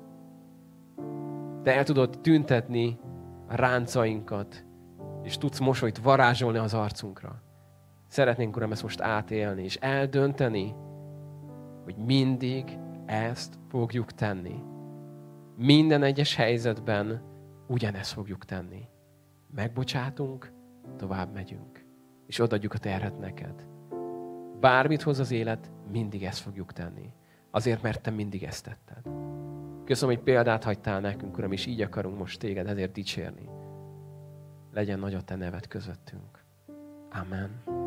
Te 1.63 1.77
el 1.77 1.85
tudod 1.85 2.19
tüntetni 2.23 2.99
a 3.49 3.57
ráncainkat, 3.57 4.65
és 5.23 5.39
tudsz 5.39 5.59
mosolyt 5.59 5.99
varázsolni 5.99 6.59
az 6.59 6.75
arcunkra. 6.75 7.43
Szeretnénk, 8.07 8.57
Uram, 8.57 8.73
ezt 8.73 8.83
most 8.83 9.01
átélni, 9.01 9.63
és 9.63 9.77
eldönteni, 9.77 10.75
hogy 11.85 11.97
mindig 11.97 12.79
ezt 13.07 13.59
fogjuk 13.69 14.13
tenni. 14.13 14.63
Minden 15.57 16.03
egyes 16.03 16.35
helyzetben 16.35 17.23
ugyanezt 17.67 18.13
fogjuk 18.13 18.45
tenni. 18.45 18.89
Megbocsátunk, 19.55 20.53
tovább 20.97 21.33
megyünk, 21.33 21.85
és 22.27 22.39
odaadjuk 22.39 22.75
a 22.75 22.79
terhet 22.79 23.19
neked. 23.19 23.67
Bármit 24.61 25.03
hoz 25.03 25.19
az 25.19 25.31
élet, 25.31 25.71
mindig 25.91 26.25
ezt 26.25 26.39
fogjuk 26.39 26.73
tenni. 26.73 27.13
Azért, 27.51 27.83
mert 27.83 28.03
te 28.03 28.11
mindig 28.11 28.43
ezt 28.43 28.65
tetted. 28.65 29.13
Köszönöm, 29.85 30.15
hogy 30.15 30.25
példát 30.25 30.65
hagytál 30.65 31.01
nekünk, 31.01 31.37
Uram, 31.39 31.53
és 31.53 31.67
így 31.67 31.81
akarunk 31.81 32.19
most 32.19 32.39
téged 32.39 32.67
ezért 32.67 32.93
dicsérni. 32.93 33.49
Legyen 34.73 34.99
nagy 34.99 35.15
a 35.15 35.23
te 35.23 35.37
neved 35.37 35.67
közöttünk. 35.67 36.45
Amen. 37.11 37.87